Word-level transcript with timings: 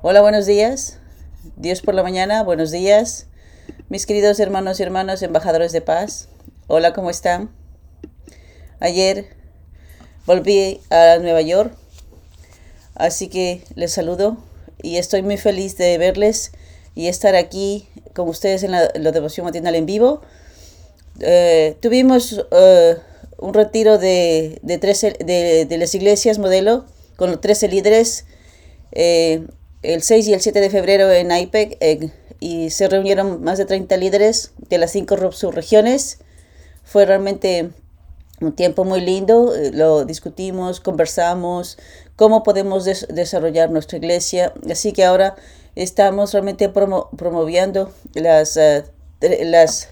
Hola, 0.00 0.20
buenos 0.20 0.46
días. 0.46 0.96
Dios 1.56 1.82
por 1.82 1.92
la 1.92 2.04
mañana, 2.04 2.44
buenos 2.44 2.70
días. 2.70 3.26
Mis 3.88 4.06
queridos 4.06 4.38
hermanos 4.38 4.78
y 4.78 4.84
hermanas, 4.84 5.24
embajadores 5.24 5.72
de 5.72 5.80
paz. 5.80 6.28
Hola, 6.68 6.92
¿cómo 6.92 7.10
están? 7.10 7.50
Ayer 8.78 9.26
volví 10.24 10.80
a 10.90 11.18
Nueva 11.20 11.42
York, 11.42 11.74
así 12.94 13.26
que 13.26 13.64
les 13.74 13.90
saludo 13.90 14.36
y 14.84 14.98
estoy 14.98 15.22
muy 15.22 15.36
feliz 15.36 15.76
de 15.76 15.98
verles 15.98 16.52
y 16.94 17.08
estar 17.08 17.34
aquí 17.34 17.88
con 18.14 18.28
ustedes 18.28 18.62
en 18.62 18.70
la, 18.70 18.86
devoción 18.86 19.46
matinal 19.46 19.74
en 19.74 19.86
vivo. 19.86 20.22
Eh, 21.18 21.76
tuvimos 21.80 22.46
eh, 22.52 22.98
un 23.36 23.52
retiro 23.52 23.98
de, 23.98 24.60
de, 24.62 24.78
13, 24.78 25.10
de, 25.24 25.76
las 25.76 25.92
iglesias 25.96 26.38
modelo 26.38 26.84
con 27.16 27.32
los 27.32 27.40
13 27.40 27.66
líderes 27.66 28.26
eh, 28.92 29.44
el 29.82 30.02
6 30.02 30.28
y 30.28 30.34
el 30.34 30.40
7 30.40 30.60
de 30.60 30.70
febrero 30.70 31.10
en 31.10 31.30
IPEC 31.30 31.76
eh, 31.80 32.10
y 32.40 32.70
se 32.70 32.88
reunieron 32.88 33.42
más 33.42 33.58
de 33.58 33.64
30 33.64 33.96
líderes 33.96 34.52
de 34.68 34.78
las 34.78 34.92
cinco 34.92 35.32
subregiones. 35.32 36.18
Fue 36.84 37.04
realmente 37.04 37.70
un 38.40 38.52
tiempo 38.52 38.84
muy 38.84 39.00
lindo, 39.00 39.54
eh, 39.54 39.70
lo 39.72 40.04
discutimos, 40.04 40.80
conversamos, 40.80 41.78
cómo 42.16 42.42
podemos 42.42 42.84
desarrollar 42.84 43.70
nuestra 43.70 43.98
iglesia. 43.98 44.52
Así 44.70 44.92
que 44.92 45.04
ahora 45.04 45.36
estamos 45.74 46.32
realmente 46.32 46.68
promoviendo 46.68 47.92
las, 48.14 48.56
uh, 48.56 48.82
las 49.20 49.88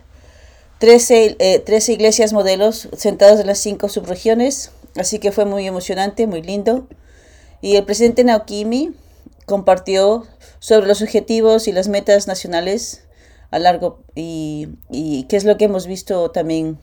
13, 0.78 1.62
13 1.64 1.92
iglesias 1.92 2.32
modelos 2.32 2.88
sentadas 2.96 3.40
en 3.40 3.46
las 3.46 3.58
cinco 3.58 3.88
subregiones. 3.88 4.72
Así 4.96 5.18
que 5.18 5.32
fue 5.32 5.44
muy 5.44 5.66
emocionante, 5.66 6.26
muy 6.26 6.42
lindo. 6.42 6.86
Y 7.60 7.76
el 7.76 7.84
presidente 7.84 8.24
Naokimi 8.24 8.94
compartió 9.46 10.26
sobre 10.58 10.86
los 10.86 11.00
objetivos 11.00 11.68
y 11.68 11.72
las 11.72 11.88
metas 11.88 12.26
nacionales 12.26 13.04
a 13.50 13.58
largo 13.58 14.00
y, 14.14 14.68
y 14.90 15.24
qué 15.24 15.36
es 15.36 15.44
lo 15.44 15.56
que 15.56 15.64
hemos 15.64 15.86
visto 15.86 16.30
también 16.30 16.78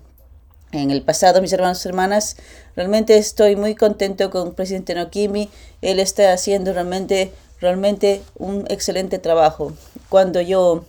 en 0.72 0.92
el 0.92 1.04
pasado, 1.04 1.42
mis 1.42 1.54
hermanos 1.54 1.86
y 1.86 1.90
hermanas. 1.90 2.38
Realmente 2.76 3.18
estoy 3.18 3.56
muy 3.56 3.76
contento 3.76 4.30
con 4.30 4.48
el 4.48 4.54
presidente 4.54 4.96
Nokimi. 4.96 5.50
Él 5.82 6.00
está 6.00 6.34
haciendo 6.34 6.74
realmente, 6.74 7.32
realmente 7.62 8.22
un 8.38 8.66
excelente 8.70 9.20
trabajo. 9.20 9.74
Cuando 10.10 10.42
yo 10.42 10.86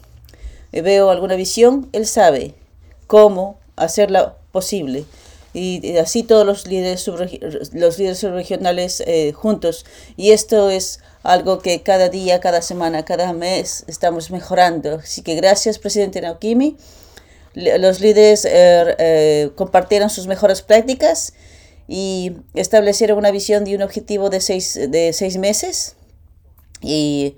veo 0.72 1.10
alguna 1.10 1.34
visión, 1.34 1.88
él 1.92 2.06
sabe 2.06 2.54
cómo 3.06 3.58
hacerla 3.77 4.36
posible 4.52 5.04
y 5.55 5.97
así 5.98 6.24
todos 6.24 6.44
los 6.44 6.66
líderes, 6.66 7.06
los 7.06 7.98
líderes 7.98 8.19
subregionales 8.19 9.02
eh, 9.06 9.33
juntos. 9.33 9.86
Y 10.16 10.33
esto 10.33 10.69
es 10.69 10.98
algo 11.22 11.61
que 11.61 11.83
cada 11.83 12.08
día, 12.08 12.41
cada 12.41 12.61
semana, 12.61 13.05
cada 13.05 13.33
mes 13.33 13.84
estamos 13.86 14.33
mejorando. 14.33 14.96
Así 14.96 15.22
que 15.22 15.36
gracias, 15.36 15.78
presidente 15.78 16.20
Naokimi. 16.20 16.77
Los 17.55 18.00
líderes 18.00 18.44
eh, 18.44 18.96
eh, 18.98 19.50
compartieron 19.55 20.11
sus 20.11 20.27
mejores 20.27 20.61
prácticas 20.61 21.34
y 21.86 22.33
establecieron 22.55 23.16
una 23.16 23.30
visión 23.30 23.64
de 23.64 23.77
un 23.77 23.83
objetivo 23.83 24.30
de 24.30 24.41
seis, 24.41 24.74
de 24.74 25.12
seis 25.12 25.36
meses. 25.36 25.94
Y 26.80 27.36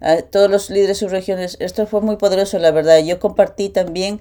a 0.00 0.22
todos 0.22 0.50
los 0.50 0.70
líderes 0.70 0.96
subregionales, 0.98 1.58
esto 1.60 1.86
fue 1.86 2.00
muy 2.00 2.16
poderoso, 2.16 2.58
la 2.58 2.70
verdad. 2.70 2.98
Yo 3.00 3.20
compartí 3.20 3.68
también 3.68 4.20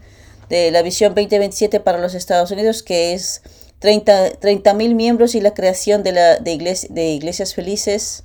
de 0.49 0.71
la 0.71 0.81
visión 0.81 1.13
2027 1.13 1.79
para 1.79 1.99
los 1.99 2.13
Estados 2.13 2.51
Unidos, 2.51 2.83
que 2.83 3.13
es 3.13 3.41
30 3.79 4.73
mil 4.73 4.95
miembros 4.95 5.35
y 5.35 5.41
la 5.41 5.53
creación 5.53 6.03
de, 6.03 6.11
la, 6.13 6.37
de, 6.37 6.87
de 6.89 7.09
iglesias 7.09 7.53
felices 7.53 8.23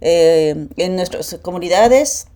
eh, 0.00 0.68
en 0.76 0.96
nuestras 0.96 1.38
comunidades. 1.42 2.26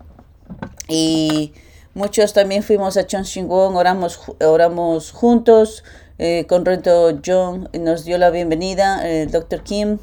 Y 0.89 1.53
muchos 1.95 2.33
también 2.33 2.63
fuimos 2.63 2.97
a 2.97 3.07
Chongqing, 3.07 3.51
oramos, 3.51 4.21
oramos 4.41 5.13
juntos 5.13 5.85
eh, 6.19 6.47
con 6.49 6.65
Reto 6.65 7.21
John, 7.25 7.69
nos 7.73 8.05
dio 8.05 8.19
la 8.19 8.31
bienvenida, 8.31 9.09
el 9.09 9.31
Dr. 9.31 9.63
Kim. 9.63 9.99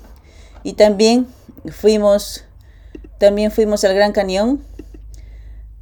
Y 0.63 0.73
también 0.73 1.27
fuimos, 1.71 2.45
también 3.17 3.51
fuimos 3.51 3.83
al 3.83 3.93
Gran 3.93 4.11
Cañón 4.11 4.63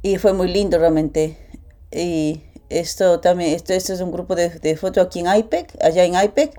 y 0.02 0.18
fue 0.18 0.32
muy 0.32 0.48
lindo 0.48 0.78
realmente. 0.78 1.38
Y 1.90 2.42
esto 2.70 3.20
también, 3.20 3.54
esto, 3.54 3.72
es 3.72 3.88
un 4.00 4.12
grupo 4.12 4.34
de, 4.34 4.48
de 4.48 4.76
foto 4.76 5.00
aquí 5.00 5.20
en 5.20 5.34
IPEC, 5.34 5.76
allá 5.82 6.04
en 6.04 6.14
IPEC. 6.14 6.52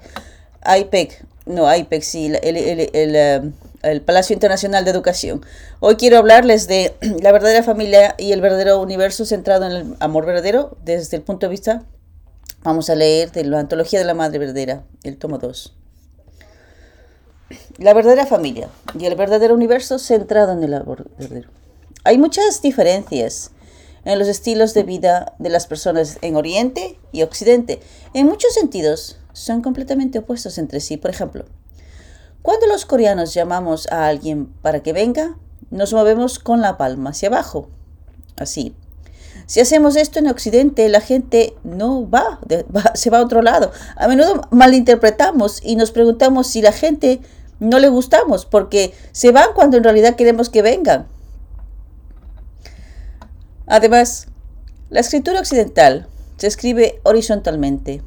IPEC, 0.65 1.25
no, 1.45 1.73
IPEC, 1.73 2.01
sí, 2.01 2.25
el, 2.25 2.57
el, 2.57 2.89
el, 2.93 3.53
el, 3.83 4.01
Palacio 4.01 4.33
Internacional 4.33 4.83
de 4.83 4.91
Educación. 4.91 5.45
Hoy 5.79 5.95
quiero 5.95 6.17
hablarles 6.17 6.67
de 6.67 6.95
la 7.21 7.31
verdadera 7.31 7.63
familia 7.63 8.15
y 8.17 8.31
el 8.31 8.41
verdadero 8.41 8.81
universo 8.81 9.25
centrado 9.25 9.65
en 9.65 9.71
el 9.71 9.95
amor 9.99 10.25
verdadero 10.25 10.77
desde 10.83 11.17
el 11.17 11.23
punto 11.23 11.45
de 11.45 11.51
vista, 11.51 11.83
vamos 12.63 12.89
a 12.89 12.95
leer 12.95 13.31
de 13.31 13.43
la 13.45 13.59
Antología 13.59 13.99
de 13.99 14.05
la 14.05 14.13
Madre 14.15 14.39
Verdadera, 14.39 14.83
el 15.03 15.17
tomo 15.17 15.37
2. 15.37 15.73
La 17.77 17.93
verdadera 17.93 18.25
familia 18.25 18.69
y 18.97 19.05
el 19.05 19.15
verdadero 19.15 19.53
universo 19.53 19.99
centrado 19.99 20.53
en 20.53 20.63
el 20.63 20.73
amor 20.73 21.05
verdadero. 21.17 21.49
Hay 22.03 22.17
muchas 22.17 22.61
diferencias 22.61 23.51
en 24.05 24.19
los 24.19 24.27
estilos 24.27 24.73
de 24.73 24.83
vida 24.83 25.33
de 25.39 25.49
las 25.49 25.67
personas 25.67 26.17
en 26.21 26.35
Oriente 26.35 26.97
y 27.11 27.23
Occidente. 27.23 27.81
En 28.13 28.27
muchos 28.27 28.53
sentidos, 28.53 29.17
son 29.33 29.61
completamente 29.61 30.19
opuestos 30.19 30.57
entre 30.57 30.79
sí. 30.79 30.97
Por 30.97 31.11
ejemplo, 31.11 31.45
cuando 32.41 32.67
los 32.67 32.85
coreanos 32.85 33.33
llamamos 33.33 33.87
a 33.91 34.07
alguien 34.07 34.47
para 34.61 34.81
que 34.81 34.93
venga, 34.93 35.37
nos 35.71 35.93
movemos 35.93 36.39
con 36.39 36.61
la 36.61 36.77
palma 36.77 37.09
hacia 37.09 37.29
abajo. 37.29 37.67
Así. 38.37 38.75
Si 39.47 39.59
hacemos 39.59 39.95
esto 39.95 40.19
en 40.19 40.27
Occidente, 40.27 40.87
la 40.89 41.01
gente 41.01 41.55
no 41.63 42.09
va, 42.09 42.39
se 42.93 43.09
va 43.09 43.19
a 43.19 43.23
otro 43.23 43.41
lado. 43.41 43.71
A 43.95 44.07
menudo 44.07 44.41
malinterpretamos 44.51 45.61
y 45.63 45.75
nos 45.75 45.91
preguntamos 45.91 46.47
si 46.47 46.61
la 46.61 46.71
gente 46.71 47.21
no 47.59 47.79
le 47.79 47.89
gustamos 47.89 48.45
porque 48.45 48.93
se 49.11 49.31
van 49.31 49.49
cuando 49.53 49.77
en 49.77 49.83
realidad 49.83 50.15
queremos 50.15 50.49
que 50.49 50.61
vengan. 50.61 51.07
Además, 53.67 54.27
la 54.89 54.99
escritura 54.99 55.39
occidental 55.39 56.07
se 56.37 56.47
escribe 56.47 56.99
horizontalmente, 57.03 58.01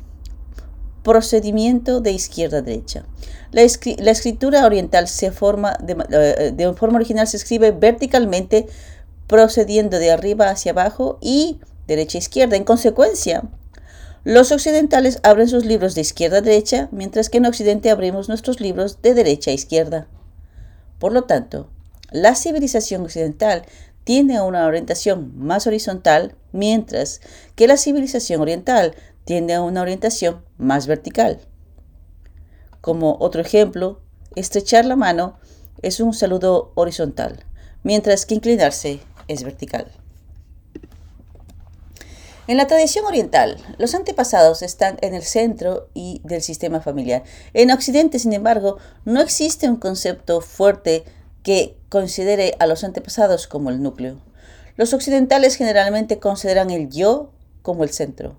procedimiento 1.03 2.01
de 2.01 2.13
izquierda 2.13 2.59
a 2.59 2.63
derecha. 2.63 3.05
La, 3.51 3.63
escritura 3.63 4.67
oriental 4.67 5.09
se 5.09 5.33
forma 5.33 5.77
de, 5.83 5.97
eh, 6.11 6.53
de 6.55 6.73
forma 6.75 6.97
original 6.97 7.27
se 7.27 7.39
escribe 7.39 7.73
verticalmente, 7.73 8.67
procediendo 9.27 9.99
de 9.99 10.11
arriba 10.11 10.51
hacia 10.51 10.73
abajo 10.73 11.19
y 11.21 11.61
derecha 11.87 12.19
a 12.19 12.21
izquierda. 12.21 12.57
En 12.57 12.65
consecuencia, 12.65 13.45
los 14.25 14.53
occidentales 14.53 15.21
abren 15.23 15.49
sus 15.49 15.65
libros 15.65 15.95
de 15.95 16.03
izquierda 16.03 16.39
a 16.39 16.43
derecha, 16.43 16.89
mientras 16.93 17.31
que 17.31 17.39
en 17.39 17.47
Occidente 17.47 17.91
abrimos 17.91 18.29
nuestros 18.29 18.61
libros 18.61 19.01
de 19.01 19.15
derecha 19.15 19.51
a 19.51 19.55
izquierda. 19.55 20.07
Por 20.99 21.13
lo 21.13 21.23
tanto, 21.23 21.71
la 22.11 22.35
civilización 22.35 23.03
occidental 23.03 23.65
tiene 24.09 24.41
una 24.41 24.65
orientación 24.65 25.35
más 25.37 25.67
horizontal, 25.67 26.35
mientras 26.51 27.21
que 27.57 27.67
la 27.67 27.77
civilización 27.77 28.41
oriental 28.41 28.95
tiende 29.27 29.53
a 29.53 29.61
una 29.61 29.83
orientación 29.83 30.43
más 30.57 30.87
vertical. 30.87 31.41
Como 32.81 33.19
otro 33.21 33.43
ejemplo, 33.43 34.01
estrechar 34.35 34.87
la 34.87 34.97
mano 34.97 35.39
es 35.83 36.01
un 36.01 36.15
saludo 36.15 36.73
horizontal, 36.75 37.45
mientras 37.83 38.25
que 38.25 38.37
inclinarse 38.37 39.01
es 39.27 39.43
vertical. 39.43 39.93
En 42.47 42.57
la 42.57 42.67
tradición 42.67 43.05
oriental, 43.05 43.59
los 43.77 43.95
antepasados 43.95 44.63
están 44.63 44.97
en 45.03 45.13
el 45.13 45.23
centro 45.23 45.91
y 45.93 46.23
del 46.25 46.41
sistema 46.41 46.81
familiar. 46.81 47.25
En 47.53 47.71
Occidente, 47.71 48.19
sin 48.19 48.33
embargo, 48.33 48.79
no 49.05 49.21
existe 49.21 49.69
un 49.69 49.77
concepto 49.77 50.41
fuerte 50.41 51.05
que 51.43 51.76
considere 51.88 52.54
a 52.59 52.66
los 52.66 52.84
antepasados 52.84 53.46
como 53.46 53.70
el 53.70 53.82
núcleo. 53.82 54.20
Los 54.76 54.93
occidentales 54.93 55.56
generalmente 55.56 56.19
consideran 56.19 56.70
el 56.70 56.88
yo 56.88 57.32
como 57.62 57.85
el 57.85 57.90
centro. 57.90 58.37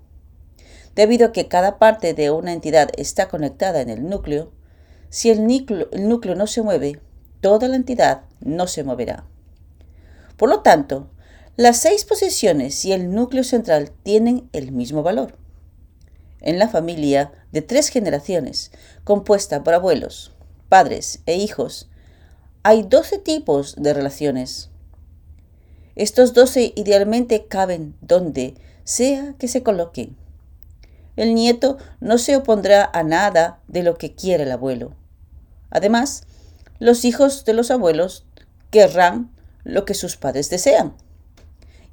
Debido 0.95 1.27
a 1.27 1.31
que 1.31 1.47
cada 1.47 1.79
parte 1.79 2.13
de 2.13 2.31
una 2.31 2.53
entidad 2.53 2.89
está 2.97 3.27
conectada 3.27 3.81
en 3.81 3.89
el 3.89 4.07
núcleo, 4.07 4.51
si 5.09 5.29
el 5.29 5.45
núcleo, 5.45 6.35
no 6.35 6.47
se 6.47 6.61
mueve, 6.61 6.99
toda 7.41 7.67
la 7.67 7.75
entidad 7.75 8.21
no 8.41 8.67
se 8.67 8.83
moverá. 8.83 9.25
Por 10.37 10.49
lo 10.49 10.61
tanto, 10.61 11.09
las 11.57 11.77
seis 11.77 12.05
posiciones 12.05 12.85
y 12.85 12.93
el 12.93 13.13
núcleo 13.13 13.43
central 13.43 13.91
tienen 14.03 14.49
el 14.53 14.71
mismo 14.71 15.03
valor. 15.03 15.35
En 16.41 16.57
la 16.57 16.69
familia 16.69 17.33
de 17.51 17.61
tres 17.61 17.89
generaciones, 17.89 18.71
compuesta 19.03 19.63
por 19.63 19.73
abuelos, 19.73 20.33
padres 20.69 21.21
e 21.25 21.35
hijos, 21.35 21.88
hay 22.63 22.83
12 22.83 23.19
tipos 23.19 23.75
de 23.77 23.93
relaciones. 23.93 24.69
Estos 25.95 26.33
12 26.33 26.73
idealmente 26.75 27.45
caben 27.47 27.95
donde 28.01 28.55
sea 28.83 29.35
que 29.37 29.47
se 29.47 29.63
coloquen. 29.63 30.17
El 31.15 31.35
nieto 31.35 31.77
no 31.99 32.17
se 32.17 32.35
opondrá 32.35 32.89
a 32.93 33.03
nada 33.03 33.59
de 33.67 33.83
lo 33.83 33.97
que 33.97 34.15
quiere 34.15 34.43
el 34.43 34.51
abuelo. 34.51 34.93
Además, 35.69 36.23
los 36.79 37.03
hijos 37.05 37.45
de 37.45 37.53
los 37.53 37.71
abuelos 37.71 38.25
querrán 38.71 39.29
lo 39.63 39.85
que 39.85 39.93
sus 39.93 40.15
padres 40.15 40.49
desean. 40.49 40.93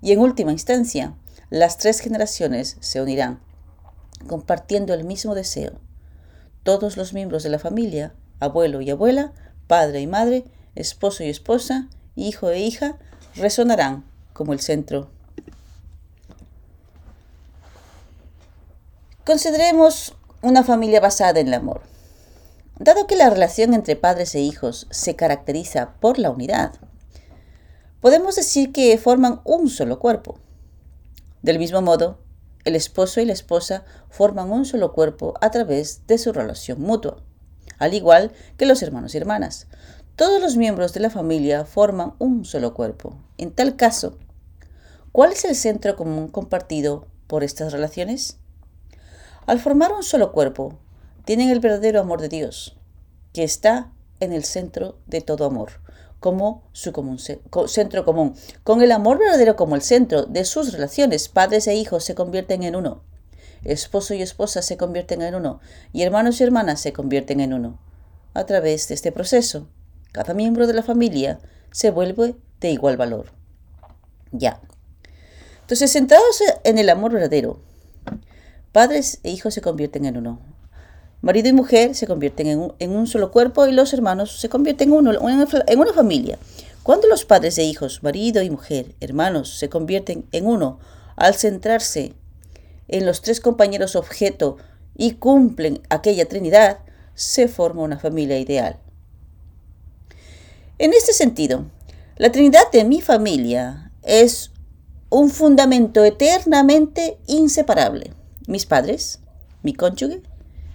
Y 0.01 0.13
en 0.13 0.21
última 0.21 0.53
instancia, 0.53 1.15
las 1.51 1.79
tres 1.79 2.01
generaciones 2.01 2.77
se 2.81 3.01
unirán, 3.01 3.41
compartiendo 4.27 4.95
el 4.95 5.05
mismo 5.05 5.35
deseo. 5.35 5.73
Todos 6.63 6.97
los 6.97 7.13
miembros 7.13 7.43
de 7.43 7.51
la 7.51 7.59
familia, 7.59 8.15
abuelo 8.41 8.81
y 8.81 8.91
abuela, 8.91 9.33
padre 9.67 10.01
y 10.01 10.07
madre, 10.07 10.45
esposo 10.75 11.25
y 11.25 11.29
esposa, 11.29 11.89
hijo 12.15 12.51
e 12.51 12.61
hija, 12.61 12.97
resonarán 13.35 14.05
como 14.33 14.53
el 14.53 14.61
centro. 14.61 15.11
Consideremos 19.25 20.15
una 20.43 20.63
familia 20.63 21.01
basada 21.01 21.41
en 21.41 21.49
el 21.49 21.55
amor. 21.55 21.81
Dado 22.79 23.07
que 23.07 23.17
la 23.17 23.31
relación 23.31 23.75
entre 23.75 23.97
padres 23.97 24.35
e 24.35 24.41
hijos 24.41 24.87
se 24.91 25.17
caracteriza 25.17 25.95
por 25.99 26.19
la 26.19 26.31
unidad, 26.31 26.75
podemos 28.01 28.37
decir 28.37 28.71
que 28.71 28.97
forman 28.99 29.41
un 29.45 29.69
solo 29.69 29.99
cuerpo. 29.99 30.39
Del 31.43 31.59
mismo 31.59 31.81
modo, 31.83 32.19
el 32.65 32.77
esposo 32.77 33.21
y 33.21 33.25
la 33.25 33.33
esposa 33.33 33.85
forman 34.11 34.53
un 34.53 34.65
solo 34.65 34.93
cuerpo 34.93 35.35
a 35.41 35.51
través 35.51 36.07
de 36.07 36.19
su 36.19 36.33
relación 36.33 36.81
mutua, 36.81 37.23
al 37.79 37.95
igual 37.95 38.33
que 38.57 38.67
los 38.67 38.83
hermanos 38.83 39.15
y 39.15 39.19
hermanas. 39.19 39.67
Todos 40.17 40.41
los 40.41 40.57
miembros 40.57 40.93
de 40.95 41.01
la 41.01 41.11
familia 41.11 41.65
forman 41.65 42.15
un 42.19 42.45
solo 42.45 42.73
cuerpo. 42.73 43.19
En 43.39 43.51
tal 43.51 43.77
caso, 43.77 44.17
¿cuál 45.13 45.33
es 45.33 45.45
el 45.45 45.55
centro 45.55 45.95
común 45.97 46.29
compartido 46.29 47.07
por 47.27 47.45
estas 47.45 47.73
relaciones? 47.73 48.39
Al 49.47 49.61
formar 49.61 49.93
un 49.93 50.03
solo 50.03 50.33
cuerpo, 50.33 50.79
tienen 51.25 51.51
el 51.51 51.61
verdadero 51.61 52.01
amor 52.01 52.21
de 52.21 52.29
Dios, 52.29 52.77
que 53.33 53.45
está 53.45 53.93
en 54.21 54.33
el 54.33 54.45
centro 54.45 54.97
de 55.07 55.21
todo 55.21 55.45
amor, 55.45 55.73
como 56.19 56.63
su 56.73 56.93
común, 56.93 57.19
centro 57.19 58.05
común. 58.05 58.35
Con 58.65 58.81
el 58.81 58.93
amor 58.93 59.19
verdadero 59.19 59.55
como 59.55 59.75
el 59.75 59.83
centro 59.83 60.25
de 60.25 60.45
sus 60.45 60.73
relaciones, 60.73 61.29
padres 61.29 61.67
e 61.67 61.75
hijos 61.75 62.05
se 62.05 62.15
convierten 62.15 62.63
en 62.63 62.77
uno. 62.77 63.03
Esposo 63.67 64.15
y 64.15 64.23
esposa 64.23 64.63
se 64.63 64.77
convierten 64.77 65.23
en 65.23 65.35
uno, 65.35 65.61
y 65.93 66.03
hermanos 66.03 66.41
y 66.41 66.45
hermanas 66.45 66.81
se 66.81 66.93
convierten 66.93 67.41
en 67.41 67.53
uno. 67.53 67.79
A 68.33 68.47
través 68.47 68.87
de 68.89 68.95
este 68.95 69.13
proceso, 69.13 69.67
cada 70.13 70.35
miembro 70.35 70.67
de 70.67 70.73
la 70.75 70.83
familia 70.83 71.41
se 71.73 71.91
vuelve 71.91 72.37
de 72.61 72.71
igual 72.71 72.97
valor. 72.97 73.33
Ya. 74.31 74.61
Entonces, 75.63 75.93
centrados 75.93 76.43
en 76.63 76.79
el 76.79 76.89
amor 76.89 77.13
verdadero, 77.13 77.61
padres 78.73 79.19
e 79.25 79.31
hijos 79.31 79.55
se 79.55 79.63
convierten 79.63 80.05
en 80.05 80.17
uno. 80.17 80.41
Marido 81.23 81.49
y 81.49 81.53
mujer 81.53 81.95
se 81.95 82.07
convierten 82.07 82.73
en 82.79 82.91
un, 82.91 83.07
solo 83.07 83.33
cuerpo 83.33 83.67
y 83.67 83.73
los 83.73 83.93
hermanos 83.93 84.39
se 84.39 84.49
convierten 84.49 84.91
en, 84.91 84.95
uno, 84.95 85.13
en 85.13 85.79
una 85.81 85.93
familia. 85.93 86.39
Cuando 86.85 87.09
los 87.09 87.25
padres 87.25 87.59
e 87.59 87.65
hijos, 87.65 88.05
marido 88.05 88.43
y 88.43 88.51
mujer, 88.51 88.95
hermanos, 89.01 89.59
se 89.59 89.69
convierten 89.69 90.25
en 90.31 90.47
uno 90.47 90.79
al 91.17 91.35
centrarse 91.35 92.15
en 92.89 93.07
los 93.07 93.23
tres 93.23 93.41
compañeros 93.41 93.97
objeto 93.97 94.59
y 94.97 95.13
cumplen 95.13 95.83
aquella 95.91 96.29
Trinidad, 96.29 96.79
se 97.15 97.49
forma 97.49 97.83
una 97.83 97.99
familia 97.99 98.39
ideal. 98.39 98.79
En 100.79 100.93
este 100.93 101.13
sentido, 101.13 101.65
la 102.17 102.33
Trinidad 102.33 102.71
de 102.73 102.85
mi 102.85 103.01
familia 103.01 103.91
es 104.03 104.51
un 105.09 105.31
fundamento 105.31 106.05
eternamente 106.05 107.19
inseparable. 107.27 108.13
Mis 108.47 108.67
padres, 108.67 109.21
mi 109.63 109.75
cónyuge, 109.75 110.23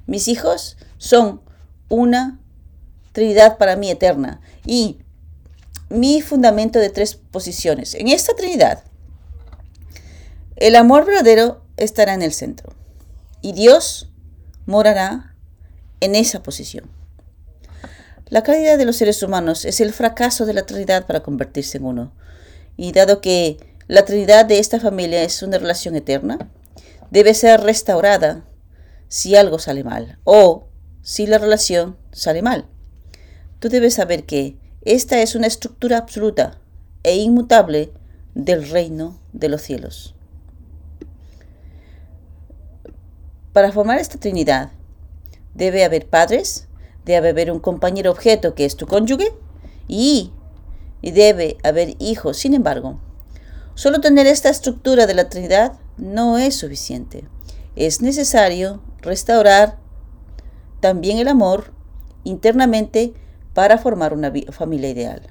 mis 0.08 0.28
hijos 0.28 0.78
son 0.98 1.42
una 1.90 2.40
Trinidad 3.12 3.58
para 3.58 3.75
mí 3.75 3.90
eterna 3.90 4.42
y 4.66 5.00
mi 5.90 6.22
fundamento 6.22 6.80
de 6.80 6.90
tres 6.90 7.16
posiciones. 7.16 7.94
En 7.94 8.08
esta 8.08 8.34
Trinidad, 8.36 8.84
el 10.56 10.75
amor 10.75 11.06
verdadero 11.06 11.62
estará 11.83 12.13
en 12.13 12.22
el 12.22 12.33
centro 12.33 12.74
y 13.42 13.54
Dios 13.54 14.10
morará 14.66 15.36
en 16.00 16.16
esa 16.16 16.44
posición. 16.44 16.89
La 18.30 18.44
calidad 18.44 18.78
de 18.78 18.86
los 18.86 18.95
seres 18.95 19.22
humanos 19.24 19.66
es 19.66 19.81
el 19.81 19.92
fracaso 19.92 20.45
de 20.45 20.54
la 20.54 20.66
Trinidad 20.66 21.06
para 21.06 21.22
convertirse 21.22 21.78
en 21.78 21.86
uno. 21.86 22.13
Y 22.78 22.94
dado 22.94 23.19
que 23.19 23.57
la 23.88 24.06
Trinidad 24.06 24.45
de 24.45 24.60
esta 24.60 24.80
familia 24.80 25.22
es 25.24 25.44
una 25.44 25.57
relación 25.57 25.95
eterna, 25.95 26.50
debe 27.10 27.33
ser 27.33 27.60
restaurada 27.60 28.45
si 29.10 29.36
algo 29.36 29.60
sale 29.60 29.84
mal 29.84 30.18
o 30.24 30.69
si 31.01 31.27
la 31.27 31.39
relación 31.39 31.98
sale 32.13 32.42
mal. 32.42 32.68
Tú 33.60 33.68
debes 33.68 33.95
saber 33.95 34.24
que 34.24 34.57
esta 34.84 35.22
es 35.22 35.36
una 35.36 35.48
estructura 35.48 35.98
absoluta 35.98 36.62
e 37.04 37.18
inmutable 37.18 37.92
del 38.34 38.69
reino 38.69 39.19
de 39.34 39.50
los 39.50 39.62
cielos. 39.62 40.16
Para 43.53 43.71
formar 43.71 44.00
esta 44.00 44.18
Trinidad 44.18 44.71
debe 45.53 45.83
haber 45.83 46.07
padres, 46.07 46.68
debe 47.03 47.30
haber 47.30 47.51
un 47.51 47.59
compañero 47.59 48.12
objeto 48.12 48.56
que 48.56 48.65
es 48.65 48.77
tu 48.77 48.88
cónyuge 48.88 49.33
y, 49.88 50.31
debe 51.01 51.57
haber 51.63 51.95
hijos. 52.00 52.38
Sin 52.38 52.53
embargo, 52.53 53.00
solo 53.75 54.00
tener 54.00 54.27
esta 54.27 54.50
estructura 54.50 55.06
de 55.06 55.15
la 55.15 55.27
Trinidad 55.27 55.74
no 55.98 56.38
es 56.38 56.56
suficiente. 56.56 57.27
Es 57.75 58.01
necesario 58.01 58.81
restaurar 59.01 59.77
también 60.80 61.18
el 61.18 61.27
amor 61.27 61.74
internamente 62.24 63.13
para 63.53 63.77
formar 63.77 64.13
una 64.13 64.31
familia 64.51 64.89
ideal. 64.89 65.21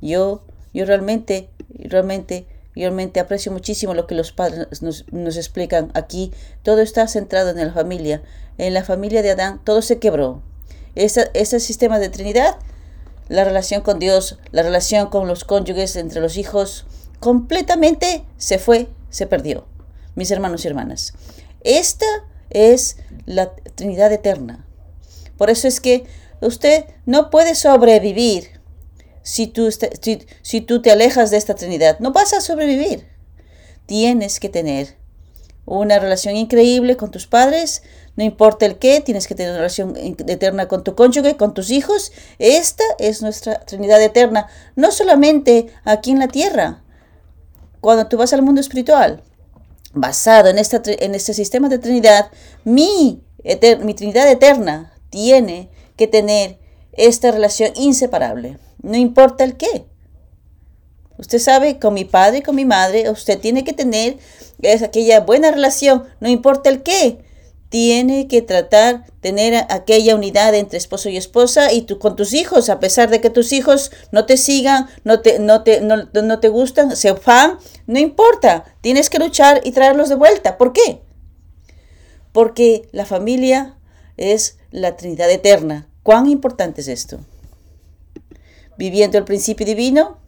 Yo, 0.00 0.42
yo 0.74 0.84
realmente, 0.84 1.50
realmente, 1.78 2.46
realmente 2.80 3.20
aprecio 3.20 3.52
muchísimo 3.52 3.94
lo 3.94 4.06
que 4.06 4.14
los 4.14 4.32
padres 4.32 4.82
nos, 4.82 5.36
explican 5.36 5.90
aquí. 5.94 6.32
Todo 6.62 6.80
está 6.80 7.08
centrado 7.08 7.50
en 7.50 7.58
la 7.58 7.72
familia. 7.72 8.22
En 8.58 8.74
la 8.74 8.84
familia 8.84 9.22
de 9.22 9.30
Adán 9.30 9.60
todo 9.64 9.82
se 9.82 9.98
quebró. 9.98 10.42
Ese, 10.94 11.30
ese 11.34 11.60
sistema 11.60 11.98
de 11.98 12.08
Trinidad, 12.08 12.56
la 13.28 13.44
relación 13.44 13.82
con 13.82 13.98
Dios, 13.98 14.38
la 14.52 14.62
relación 14.62 15.08
con 15.08 15.26
los 15.26 15.44
cónyuges, 15.44 15.96
entre 15.96 16.20
los 16.20 16.36
hijos, 16.36 16.86
completamente 17.20 18.24
se 18.36 18.58
fue, 18.58 18.88
se 19.10 19.26
perdió. 19.26 19.66
Mis 20.14 20.30
hermanos 20.30 20.64
y 20.64 20.68
hermanas. 20.68 21.14
Esta 21.64 22.06
es 22.50 22.98
la 23.26 23.52
Trinidad 23.74 24.12
eterna. 24.12 24.64
Por 25.36 25.50
eso 25.50 25.68
es 25.68 25.80
que 25.80 26.06
usted 26.40 26.84
no 27.04 27.30
puede 27.30 27.54
sobrevivir 27.54 28.55
si 29.26 29.48
tú, 29.48 29.68
si, 30.42 30.60
tú 30.60 30.80
te 30.80 30.92
alejas 30.92 31.32
de 31.32 31.36
esta 31.36 31.56
Trinidad. 31.56 31.98
No 31.98 32.12
vas 32.12 32.32
a 32.32 32.40
sobrevivir. 32.40 33.08
Tienes 33.84 34.38
que 34.38 34.48
tener 34.48 34.98
una 35.64 35.98
relación 35.98 36.36
increíble 36.36 36.96
con 36.96 37.10
tus 37.10 37.26
padres, 37.26 37.82
no 38.14 38.22
importa 38.22 38.66
el 38.66 38.78
qué, 38.78 39.00
tienes 39.00 39.26
que 39.26 39.34
tener 39.34 39.50
una 39.50 39.58
relación 39.58 39.94
eterna 39.96 40.68
con 40.68 40.84
tu 40.84 40.94
cónyuge, 40.94 41.36
con 41.36 41.54
tus 41.54 41.70
hijos. 41.70 42.12
Esta 42.38 42.84
es 43.00 43.20
nuestra 43.20 43.58
Trinidad 43.64 44.00
eterna, 44.00 44.46
no 44.76 44.92
solamente 44.92 45.66
aquí 45.82 46.12
en 46.12 46.20
la 46.20 46.28
tierra, 46.28 46.84
cuando 47.80 48.06
tú 48.06 48.18
vas 48.18 48.32
al 48.32 48.42
mundo 48.42 48.60
espiritual, 48.60 49.24
basado 49.92 50.50
en, 50.50 50.58
esta, 50.58 50.80
en 50.86 51.16
este 51.16 51.34
sistema 51.34 51.68
de 51.68 51.80
Trinidad, 51.80 52.30
mi, 52.62 53.24
mi 53.82 53.94
Trinidad 53.94 54.30
eterna 54.30 54.92
tiene 55.10 55.68
que 55.96 56.06
tener 56.06 56.60
esta 56.92 57.32
relación 57.32 57.72
inseparable, 57.74 58.58
no 58.86 58.96
importa 58.96 59.44
el 59.44 59.56
qué. 59.56 59.86
Usted 61.18 61.38
sabe, 61.38 61.78
con 61.78 61.94
mi 61.94 62.04
padre 62.04 62.38
y 62.38 62.42
con 62.42 62.56
mi 62.56 62.64
madre, 62.64 63.08
usted 63.10 63.38
tiene 63.38 63.64
que 63.64 63.72
tener 63.72 64.18
es 64.62 64.82
aquella 64.82 65.20
buena 65.20 65.50
relación, 65.50 66.04
no 66.20 66.28
importa 66.28 66.70
el 66.70 66.82
qué 66.82 67.18
tiene 67.68 68.28
que 68.28 68.42
tratar 68.42 69.04
tener 69.20 69.66
aquella 69.70 70.14
unidad 70.14 70.54
entre 70.54 70.78
esposo 70.78 71.08
y 71.08 71.16
esposa 71.16 71.72
y 71.72 71.82
tú 71.82 71.98
con 71.98 72.14
tus 72.14 72.32
hijos, 72.32 72.70
a 72.70 72.78
pesar 72.78 73.10
de 73.10 73.20
que 73.20 73.28
tus 73.28 73.52
hijos 73.52 73.90
no 74.12 74.24
te 74.24 74.36
sigan, 74.36 74.86
no 75.02 75.20
te, 75.20 75.40
no 75.40 75.64
te, 75.64 75.80
no, 75.80 76.40
te 76.40 76.48
gustan, 76.48 76.96
se 76.96 77.14
fan, 77.16 77.58
no 77.86 77.98
importa, 77.98 78.64
tienes 78.82 79.10
que 79.10 79.18
luchar 79.18 79.60
y 79.64 79.72
traerlos 79.72 80.08
de 80.08 80.14
vuelta. 80.14 80.56
¿Por 80.58 80.72
qué? 80.72 81.00
Porque 82.32 82.88
la 82.92 83.04
familia 83.04 83.76
es 84.16 84.58
la 84.70 84.96
Trinidad 84.96 85.30
eterna. 85.30 85.88
¿Cuán 86.04 86.28
importante 86.28 86.82
es 86.82 86.88
esto? 86.88 87.18
Viviendo 88.76 89.18
el 89.18 89.24
principio 89.24 89.64
divino, 89.66 90.18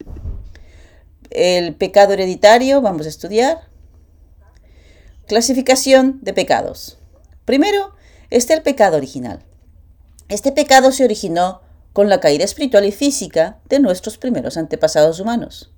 el 1.29 1.75
pecado 1.75 2.13
hereditario, 2.13 2.81
vamos 2.81 3.05
a 3.05 3.09
estudiar. 3.09 3.69
Clasificación 5.27 6.19
de 6.21 6.33
pecados. 6.33 6.97
Primero 7.45 7.93
está 8.29 8.55
el 8.55 8.63
pecado 8.63 8.97
original. 8.97 9.43
Este 10.27 10.51
pecado 10.51 10.91
se 10.91 11.03
originó 11.03 11.61
con 11.93 12.09
la 12.09 12.19
caída 12.19 12.45
espiritual 12.45 12.85
y 12.85 12.91
física 12.91 13.59
de 13.69 13.79
nuestros 13.79 14.17
primeros 14.17 14.57
antepasados 14.57 15.19
humanos. 15.19 15.71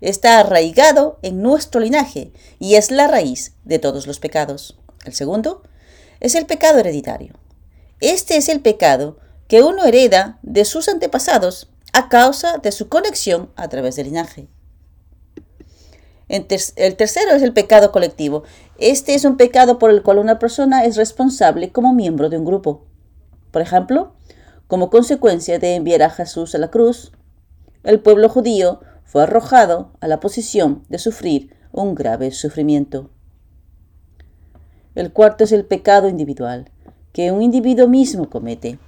Está 0.00 0.40
arraigado 0.40 1.18
en 1.22 1.42
nuestro 1.42 1.80
linaje 1.80 2.32
y 2.58 2.76
es 2.76 2.90
la 2.90 3.08
raíz 3.08 3.54
de 3.64 3.78
todos 3.78 4.06
los 4.06 4.20
pecados. 4.20 4.78
El 5.04 5.14
segundo 5.14 5.62
es 6.20 6.34
el 6.34 6.46
pecado 6.46 6.78
hereditario. 6.78 7.34
Este 8.00 8.36
es 8.36 8.48
el 8.48 8.60
pecado 8.60 9.18
que 9.48 9.62
uno 9.62 9.84
hereda 9.84 10.38
de 10.42 10.64
sus 10.64 10.88
antepasados 10.88 11.68
a 11.98 12.08
causa 12.08 12.58
de 12.58 12.70
su 12.70 12.88
conexión 12.88 13.50
a 13.56 13.68
través 13.68 13.96
del 13.96 14.06
linaje. 14.06 14.48
El 16.28 16.46
tercero 16.46 17.32
es 17.32 17.42
el 17.42 17.52
pecado 17.52 17.90
colectivo. 17.90 18.44
Este 18.78 19.14
es 19.14 19.24
un 19.24 19.36
pecado 19.36 19.80
por 19.80 19.90
el 19.90 20.04
cual 20.04 20.18
una 20.18 20.38
persona 20.38 20.84
es 20.84 20.96
responsable 20.96 21.72
como 21.72 21.92
miembro 21.92 22.28
de 22.28 22.38
un 22.38 22.44
grupo. 22.44 22.86
Por 23.50 23.62
ejemplo, 23.62 24.12
como 24.68 24.90
consecuencia 24.90 25.58
de 25.58 25.74
enviar 25.74 26.02
a 26.02 26.10
Jesús 26.10 26.54
a 26.54 26.58
la 26.58 26.70
cruz, 26.70 27.10
el 27.82 27.98
pueblo 27.98 28.28
judío 28.28 28.80
fue 29.04 29.24
arrojado 29.24 29.90
a 30.00 30.06
la 30.06 30.20
posición 30.20 30.84
de 30.88 30.98
sufrir 30.98 31.56
un 31.72 31.96
grave 31.96 32.30
sufrimiento. 32.30 33.10
El 34.94 35.12
cuarto 35.12 35.42
es 35.42 35.50
el 35.50 35.64
pecado 35.64 36.08
individual, 36.08 36.70
que 37.12 37.32
un 37.32 37.42
individuo 37.42 37.88
mismo 37.88 38.30
comete. 38.30 38.78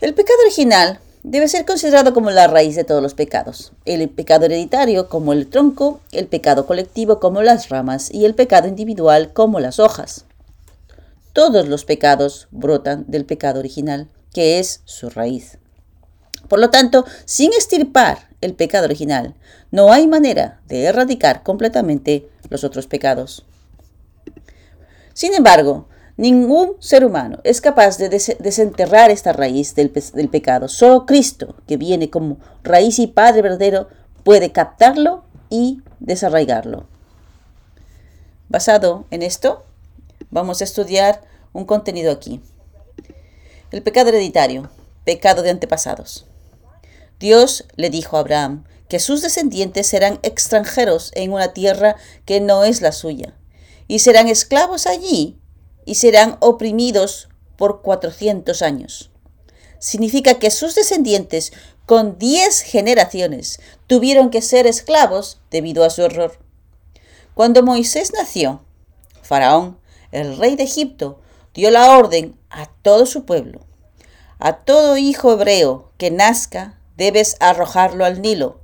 El 0.00 0.14
pecado 0.14 0.38
original 0.46 0.98
debe 1.24 1.46
ser 1.46 1.66
considerado 1.66 2.14
como 2.14 2.30
la 2.30 2.46
raíz 2.46 2.74
de 2.74 2.84
todos 2.84 3.02
los 3.02 3.12
pecados. 3.12 3.72
El 3.84 4.08
pecado 4.08 4.46
hereditario 4.46 5.10
como 5.10 5.34
el 5.34 5.46
tronco, 5.46 6.00
el 6.10 6.26
pecado 6.26 6.64
colectivo 6.64 7.20
como 7.20 7.42
las 7.42 7.68
ramas 7.68 8.10
y 8.10 8.24
el 8.24 8.34
pecado 8.34 8.66
individual 8.66 9.34
como 9.34 9.60
las 9.60 9.78
hojas. 9.78 10.24
Todos 11.34 11.68
los 11.68 11.84
pecados 11.84 12.48
brotan 12.50 13.04
del 13.08 13.26
pecado 13.26 13.60
original, 13.60 14.08
que 14.32 14.58
es 14.58 14.80
su 14.86 15.10
raíz. 15.10 15.58
Por 16.48 16.60
lo 16.60 16.70
tanto, 16.70 17.04
sin 17.26 17.52
estirpar 17.52 18.30
el 18.40 18.54
pecado 18.54 18.86
original, 18.86 19.34
no 19.70 19.92
hay 19.92 20.06
manera 20.06 20.62
de 20.66 20.84
erradicar 20.84 21.42
completamente 21.42 22.26
los 22.48 22.64
otros 22.64 22.86
pecados. 22.86 23.44
Sin 25.12 25.34
embargo, 25.34 25.88
ningún 26.20 26.76
ser 26.80 27.06
humano 27.06 27.38
es 27.44 27.62
capaz 27.62 27.96
de 27.96 28.10
desenterrar 28.10 29.10
esta 29.10 29.32
raíz 29.32 29.74
del, 29.74 29.90
del 29.90 30.28
pecado. 30.28 30.68
Solo 30.68 31.06
Cristo, 31.06 31.56
que 31.66 31.78
viene 31.78 32.10
como 32.10 32.36
raíz 32.62 32.98
y 32.98 33.06
Padre 33.06 33.40
verdadero, 33.40 33.88
puede 34.22 34.52
captarlo 34.52 35.24
y 35.48 35.80
desarraigarlo. 35.98 36.86
Basado 38.50 39.06
en 39.10 39.22
esto, 39.22 39.64
vamos 40.30 40.60
a 40.60 40.64
estudiar 40.64 41.22
un 41.54 41.64
contenido 41.64 42.12
aquí. 42.12 42.42
El 43.72 43.82
pecado 43.82 44.10
hereditario, 44.10 44.68
pecado 45.04 45.40
de 45.40 45.48
antepasados. 45.48 46.26
Dios 47.18 47.64
le 47.76 47.88
dijo 47.88 48.18
a 48.18 48.20
Abraham 48.20 48.64
que 48.88 48.98
sus 48.98 49.22
descendientes 49.22 49.86
serán 49.86 50.18
extranjeros 50.22 51.12
en 51.14 51.32
una 51.32 51.54
tierra 51.54 51.96
que 52.26 52.42
no 52.42 52.64
es 52.64 52.82
la 52.82 52.92
suya, 52.92 53.32
y 53.88 54.00
serán 54.00 54.28
esclavos 54.28 54.86
allí 54.86 55.39
y 55.90 55.96
serán 55.96 56.36
oprimidos 56.38 57.28
por 57.56 57.82
400 57.82 58.62
años. 58.62 59.10
Significa 59.80 60.38
que 60.38 60.52
sus 60.52 60.76
descendientes 60.76 61.52
con 61.84 62.16
10 62.16 62.60
generaciones 62.60 63.58
tuvieron 63.88 64.30
que 64.30 64.40
ser 64.40 64.68
esclavos 64.68 65.40
debido 65.50 65.82
a 65.82 65.90
su 65.90 66.02
error. 66.02 66.38
Cuando 67.34 67.64
Moisés 67.64 68.12
nació, 68.12 68.62
Faraón, 69.22 69.80
el 70.12 70.36
rey 70.36 70.54
de 70.54 70.62
Egipto, 70.62 71.18
dio 71.54 71.72
la 71.72 71.98
orden 71.98 72.38
a 72.50 72.66
todo 72.66 73.04
su 73.04 73.24
pueblo, 73.24 73.58
a 74.38 74.58
todo 74.58 74.96
hijo 74.96 75.32
hebreo 75.32 75.90
que 75.98 76.12
nazca 76.12 76.78
debes 76.96 77.34
arrojarlo 77.40 78.04
al 78.04 78.22
Nilo. 78.22 78.60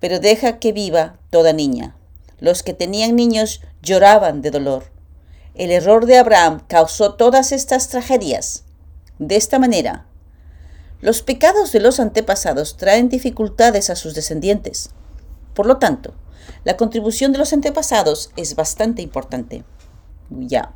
Pero 0.00 0.18
deja 0.18 0.58
que 0.60 0.72
viva 0.72 1.18
toda 1.28 1.52
niña. 1.52 1.94
Los 2.38 2.62
que 2.62 2.72
tenían 2.72 3.16
niños 3.16 3.60
lloraban 3.82 4.40
de 4.40 4.50
dolor. 4.50 4.92
El 5.54 5.70
error 5.70 6.06
de 6.06 6.16
Abraham 6.16 6.62
causó 6.66 7.14
todas 7.14 7.52
estas 7.52 7.88
tragedias. 7.88 8.64
De 9.18 9.36
esta 9.36 9.58
manera, 9.58 10.06
los 11.02 11.20
pecados 11.20 11.72
de 11.72 11.80
los 11.80 12.00
antepasados 12.00 12.78
traen 12.78 13.10
dificultades 13.10 13.90
a 13.90 13.96
sus 13.96 14.14
descendientes. 14.14 14.90
Por 15.52 15.66
lo 15.66 15.76
tanto, 15.76 16.14
la 16.64 16.78
contribución 16.78 17.32
de 17.32 17.38
los 17.38 17.52
antepasados 17.52 18.30
es 18.36 18.54
bastante 18.54 19.02
importante. 19.02 19.64
Ya. 20.30 20.74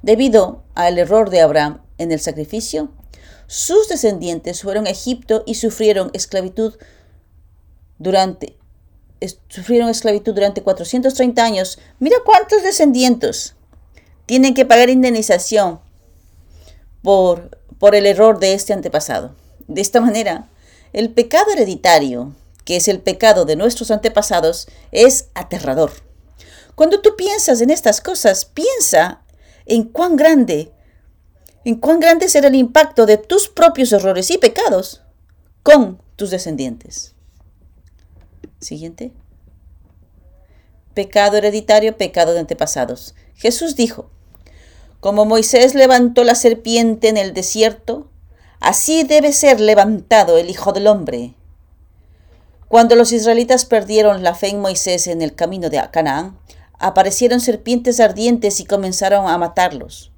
Debido 0.00 0.62
al 0.74 0.98
error 0.98 1.28
de 1.28 1.42
Abraham 1.42 1.82
en 1.98 2.10
el 2.10 2.20
sacrificio, 2.20 2.90
sus 3.46 3.88
descendientes 3.88 4.62
fueron 4.62 4.86
a 4.86 4.90
Egipto 4.90 5.42
y 5.46 5.56
sufrieron 5.56 6.10
esclavitud 6.14 6.74
durante 7.98 8.56
sufrieron 9.48 9.88
esclavitud 9.88 10.32
durante 10.32 10.62
430 10.62 11.44
años. 11.44 11.78
Mira 11.98 12.18
cuántos 12.24 12.62
descendientes 12.62 13.56
tienen 14.28 14.52
que 14.52 14.66
pagar 14.66 14.90
indemnización 14.90 15.80
por, 17.02 17.58
por 17.78 17.94
el 17.94 18.04
error 18.04 18.38
de 18.38 18.52
este 18.52 18.74
antepasado. 18.74 19.34
De 19.66 19.80
esta 19.80 20.02
manera, 20.02 20.50
el 20.92 21.10
pecado 21.10 21.50
hereditario, 21.50 22.34
que 22.66 22.76
es 22.76 22.88
el 22.88 23.00
pecado 23.00 23.46
de 23.46 23.56
nuestros 23.56 23.90
antepasados, 23.90 24.68
es 24.92 25.30
aterrador. 25.34 25.92
Cuando 26.74 27.00
tú 27.00 27.16
piensas 27.16 27.62
en 27.62 27.70
estas 27.70 28.02
cosas, 28.02 28.44
piensa 28.44 29.22
en 29.64 29.84
cuán 29.84 30.16
grande 30.16 30.72
en 31.64 31.76
cuán 31.76 31.98
grande 31.98 32.28
será 32.28 32.48
el 32.48 32.54
impacto 32.54 33.04
de 33.04 33.18
tus 33.18 33.48
propios 33.48 33.92
errores 33.92 34.30
y 34.30 34.38
pecados 34.38 35.02
con 35.62 36.00
tus 36.16 36.30
descendientes. 36.30 37.14
Siguiente. 38.60 39.12
Pecado 40.94 41.36
hereditario, 41.36 41.96
pecado 41.96 42.32
de 42.32 42.40
antepasados. 42.40 43.14
Jesús 43.34 43.76
dijo, 43.76 44.10
como 45.00 45.24
Moisés 45.24 45.74
levantó 45.74 46.24
la 46.24 46.34
serpiente 46.34 47.08
en 47.08 47.16
el 47.16 47.34
desierto, 47.34 48.08
así 48.60 49.04
debe 49.04 49.32
ser 49.32 49.60
levantado 49.60 50.38
el 50.38 50.50
Hijo 50.50 50.72
del 50.72 50.88
Hombre. 50.88 51.34
Cuando 52.68 52.96
los 52.96 53.12
israelitas 53.12 53.64
perdieron 53.64 54.22
la 54.22 54.34
fe 54.34 54.48
en 54.48 54.60
Moisés 54.60 55.06
en 55.06 55.22
el 55.22 55.34
camino 55.34 55.70
de 55.70 55.82
Canaán, 55.90 56.38
aparecieron 56.78 57.40
serpientes 57.40 58.00
ardientes 58.00 58.60
y 58.60 58.64
comenzaron 58.64 59.26
a 59.26 59.38
matarlos. 59.38 60.12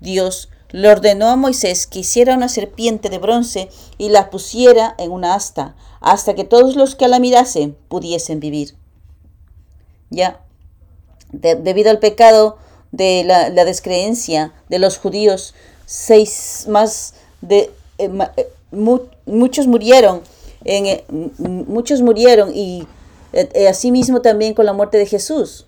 Dios 0.00 0.50
le 0.70 0.88
ordenó 0.88 1.28
a 1.28 1.36
Moisés 1.36 1.86
que 1.86 2.00
hiciera 2.00 2.34
una 2.34 2.48
serpiente 2.48 3.08
de 3.08 3.18
bronce 3.18 3.68
y 3.98 4.08
la 4.08 4.30
pusiera 4.30 4.94
en 4.98 5.12
una 5.12 5.34
asta, 5.34 5.76
hasta 6.00 6.34
que 6.34 6.44
todos 6.44 6.74
los 6.74 6.96
que 6.96 7.08
la 7.08 7.18
mirasen 7.18 7.76
pudiesen 7.88 8.40
vivir. 8.40 8.76
Ya, 10.10 10.40
debido 11.32 11.90
al 11.90 11.98
pecado 11.98 12.58
de 12.96 13.24
la, 13.24 13.50
descreencia 13.64 14.52
de 14.68 14.78
los 14.78 14.98
judíos, 14.98 15.54
seis 15.84 16.66
más 16.68 17.14
de 17.40 17.70
eh, 17.98 18.10
eh, 18.36 18.48
muchos 19.26 19.66
murieron, 19.66 20.22
en, 20.64 20.86
eh, 20.86 21.04
muchos 21.38 22.02
murieron 22.02 22.52
y 22.54 22.86
asimismo 23.68 24.22
también 24.22 24.54
con 24.54 24.64
la 24.64 24.72
muerte 24.72 24.96
de 24.96 25.06
Jesús. 25.06 25.66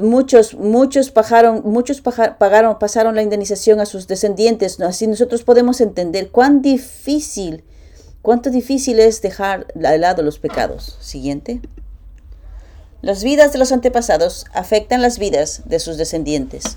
Muchos, 0.00 0.54
muchos, 0.54 1.10
pagaron, 1.10 1.62
muchos 1.64 2.00
pagaron, 2.00 2.78
pasaron 2.78 3.14
la 3.14 3.22
indemnización 3.22 3.80
a 3.80 3.86
sus 3.86 4.06
descendientes. 4.06 4.80
Así 4.80 5.06
nosotros 5.06 5.42
podemos 5.42 5.80
entender 5.80 6.30
cuán 6.30 6.60
difícil, 6.60 7.64
cuánto 8.22 8.50
difícil 8.50 8.98
es 8.98 9.22
dejar 9.22 9.66
de 9.74 9.98
lado 9.98 10.22
los 10.22 10.38
pecados. 10.38 10.96
Siguiente. 11.00 11.60
Las 13.02 13.24
vidas 13.24 13.52
de 13.52 13.58
los 13.58 13.72
antepasados 13.72 14.44
afectan 14.52 15.00
las 15.00 15.18
vidas 15.18 15.62
de 15.64 15.78
sus 15.78 15.96
descendientes. 15.96 16.76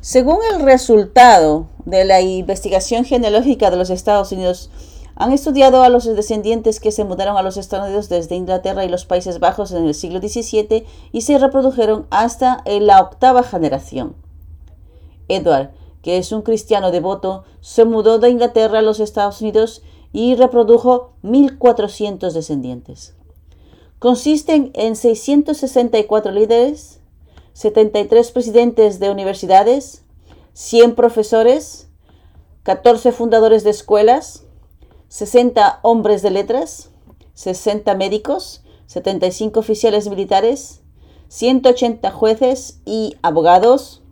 Según 0.00 0.38
el 0.52 0.60
resultado 0.60 1.66
de 1.84 2.04
la 2.04 2.20
investigación 2.20 3.04
genealógica 3.04 3.72
de 3.72 3.76
los 3.76 3.90
Estados 3.90 4.30
Unidos, 4.30 4.70
han 5.16 5.32
estudiado 5.32 5.82
a 5.82 5.88
los 5.88 6.04
descendientes 6.04 6.78
que 6.78 6.92
se 6.92 7.02
mudaron 7.02 7.36
a 7.36 7.42
los 7.42 7.56
Estados 7.56 7.86
Unidos 7.86 8.08
desde 8.08 8.36
Inglaterra 8.36 8.84
y 8.84 8.88
los 8.88 9.04
Países 9.04 9.40
Bajos 9.40 9.72
en 9.72 9.84
el 9.84 9.94
siglo 9.94 10.20
XVII 10.20 10.86
y 11.10 11.20
se 11.22 11.38
reprodujeron 11.38 12.06
hasta 12.10 12.62
en 12.64 12.86
la 12.86 13.00
octava 13.00 13.42
generación. 13.42 14.14
Edward, 15.26 15.70
que 16.02 16.18
es 16.18 16.30
un 16.30 16.42
cristiano 16.42 16.92
devoto, 16.92 17.42
se 17.60 17.84
mudó 17.84 18.20
de 18.20 18.30
Inglaterra 18.30 18.78
a 18.78 18.82
los 18.82 19.00
Estados 19.00 19.40
Unidos 19.40 19.82
y 20.12 20.36
reprodujo 20.36 21.14
1.400 21.24 22.30
descendientes. 22.30 23.14
Consisten 24.04 24.70
en 24.74 24.96
664 24.96 26.30
líderes, 26.30 27.00
73 27.54 28.32
presidentes 28.32 29.00
de 29.00 29.08
universidades, 29.08 30.04
100 30.52 30.94
profesores, 30.94 31.88
14 32.64 33.12
fundadores 33.12 33.64
de 33.64 33.70
escuelas, 33.70 34.44
60 35.08 35.78
hombres 35.80 36.20
de 36.20 36.30
letras, 36.32 36.90
60 37.32 37.94
médicos, 37.94 38.62
75 38.88 39.58
oficiales 39.58 40.06
militares, 40.10 40.82
180 41.28 42.10
jueces 42.10 42.80
y 42.84 43.16
abogados, 43.22 44.02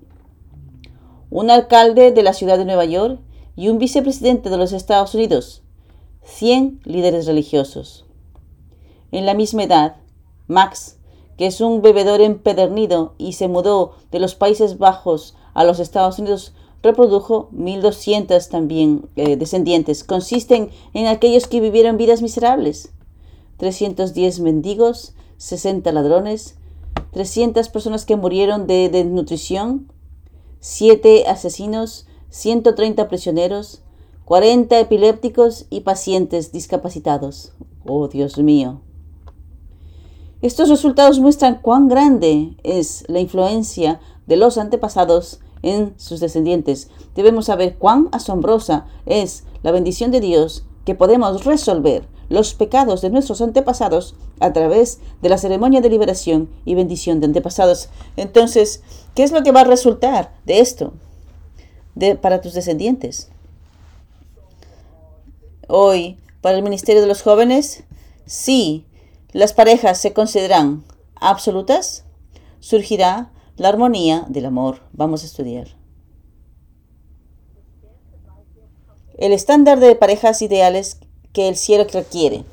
un 1.29 1.51
alcalde 1.51 2.13
de 2.13 2.23
la 2.23 2.33
ciudad 2.33 2.57
de 2.57 2.65
Nueva 2.65 2.87
York 2.87 3.21
y 3.57 3.69
un 3.69 3.77
vicepresidente 3.77 4.49
de 4.49 4.57
los 4.57 4.73
Estados 4.73 5.15
Unidos, 5.15 5.63
100 6.23 6.81
líderes 6.85 7.27
religiosos. 7.27 8.07
En 9.13 9.27
la 9.27 9.35
misma 9.35 9.63
edad, 9.63 9.97
Max, 10.49 10.97
que 11.37 11.47
es 11.47 11.61
un 11.61 11.83
bebedor 11.83 12.21
empedernido 12.21 13.15
y 13.19 13.35
se 13.35 13.47
mudó 13.47 13.93
de 14.11 14.19
los 14.19 14.35
Países 14.35 14.79
Bajos 14.79 15.37
a 15.55 15.65
los 15.65 15.79
Estados 15.81 16.19
Unidos 16.19 16.55
reprodujo 16.83 17.49
1200 17.53 18.49
también 18.49 19.09
eh, 19.17 19.37
descendientes. 19.37 20.05
Consisten 20.05 20.71
en 20.95 21.07
aquellos 21.07 21.47
que 21.47 21.61
vivieron 21.61 21.97
vidas 21.97 22.23
miserables. 22.23 22.93
310 23.59 24.41
mendigos, 24.41 25.15
60 25.37 25.93
ladrones, 25.93 26.57
300 27.13 27.69
personas 27.69 28.05
que 28.05 28.17
murieron 28.17 28.67
de 28.67 28.89
desnutrición, 28.89 29.93
7 30.61 31.27
asesinos, 31.29 32.07
130 32.31 33.09
prisioneros, 33.09 33.83
40 34.25 34.81
epilépticos 34.81 35.67
y 35.71 35.81
pacientes 35.81 36.51
discapacitados. 36.51 37.53
Oh 37.85 38.09
Dios 38.09 38.39
mío. 38.39 38.81
Estos 40.43 40.69
resultados 40.69 41.21
muestran 41.21 41.61
cuán 41.63 41.87
grande 41.87 42.57
es 42.65 43.05
la 43.07 43.21
influencia 43.21 44.01
de 44.27 44.37
los 44.37 44.59
antepasados 44.59 45.39
en 45.63 45.95
sus 45.99 46.19
descendientes. 46.19 46.91
Debemos 47.15 47.47
saber 47.47 47.77
cuán 47.77 48.09
asombrosa 48.11 48.87
es 49.07 49.45
la 49.63 49.71
bendición 49.71 50.11
de 50.11 50.19
Dios 50.21 50.65
que 50.85 50.97
podemos 50.97 51.45
resolver 51.45 52.09
los 52.29 52.55
pecados 52.55 53.03
de 53.03 53.11
nuestros 53.11 53.41
antepasados 53.41 54.17
a 54.41 54.53
través 54.53 54.99
de 55.21 55.29
la 55.29 55.39
ceremonia 55.39 55.81
de 55.81 55.91
liberación 55.91 56.49
y 56.65 56.75
bendición 56.75 57.21
de 57.21 57.27
antepasados. 57.27 57.89
Entonces, 58.17 58.83
¿qué 59.15 59.23
es 59.23 59.31
lo 59.31 59.45
que 59.45 59.53
va 59.53 59.61
a 59.61 59.65
resultar 59.65 60.35
de 60.45 60.59
esto 60.59 60.93
para 62.21 62.41
tus 62.41 62.55
descendientes? 62.55 63.29
Hoy, 65.69 66.19
para 66.41 66.57
el 66.57 66.65
Ministerio 66.65 67.01
de 67.01 67.07
los 67.07 67.23
Jóvenes, 67.23 67.85
si 68.27 68.87
las 69.33 69.53
parejas 69.53 69.99
se 69.99 70.13
consideran 70.13 70.85
absolutas, 71.17 72.05
surgirá 72.61 73.33
la 73.57 73.69
armonía 73.69 74.25
del 74.29 74.47
amor. 74.47 74.81
Vamos 74.93 75.23
a 75.23 75.27
estudiar. 75.27 75.69
El 79.19 79.33
estándar 79.33 79.79
de 79.81 79.95
parejas 79.95 80.43
ideales 80.43 80.99
que 81.33 81.49
el 81.49 81.57
cielo 81.57 81.87
requiere. 81.93 82.45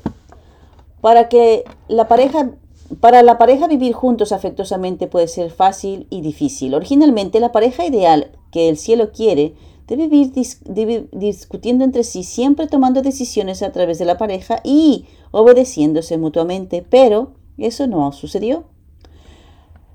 Para 1.00 1.28
que 1.28 1.64
la 1.88 2.08
pareja 2.08 2.50
para 2.98 3.22
la 3.22 3.38
pareja 3.38 3.68
vivir 3.68 3.92
juntos 3.92 4.32
afectuosamente 4.32 5.06
puede 5.06 5.28
ser 5.28 5.50
fácil 5.50 6.08
y 6.10 6.22
difícil. 6.22 6.74
Originalmente 6.74 7.38
la 7.38 7.52
pareja 7.52 7.86
ideal 7.86 8.32
que 8.50 8.68
el 8.68 8.76
cielo 8.76 9.12
quiere 9.12 9.54
debe 9.90 10.06
vivir 10.06 11.08
discutiendo 11.10 11.84
entre 11.84 12.04
sí, 12.04 12.22
siempre 12.22 12.68
tomando 12.68 13.02
decisiones 13.02 13.60
a 13.62 13.72
través 13.72 13.98
de 13.98 14.04
la 14.04 14.18
pareja 14.18 14.60
y 14.62 15.06
obedeciéndose 15.32 16.16
mutuamente, 16.16 16.86
pero 16.88 17.32
eso 17.58 17.88
no 17.88 18.12
sucedió. 18.12 18.64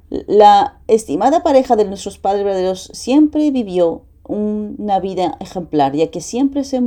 La 0.10 0.80
estimada 0.88 1.44
pareja 1.44 1.78
de 1.78 1.86
nuestros 1.86 2.18
padres 2.18 2.44
verdaderos 2.44 2.92
siempre 2.94 3.50
vivió 3.52 4.04
una 4.28 5.00
vida 5.00 5.38
ejemplar, 5.40 5.94
ya 5.96 6.08
que 6.08 6.20
siempre 6.20 6.66
se, 6.66 6.82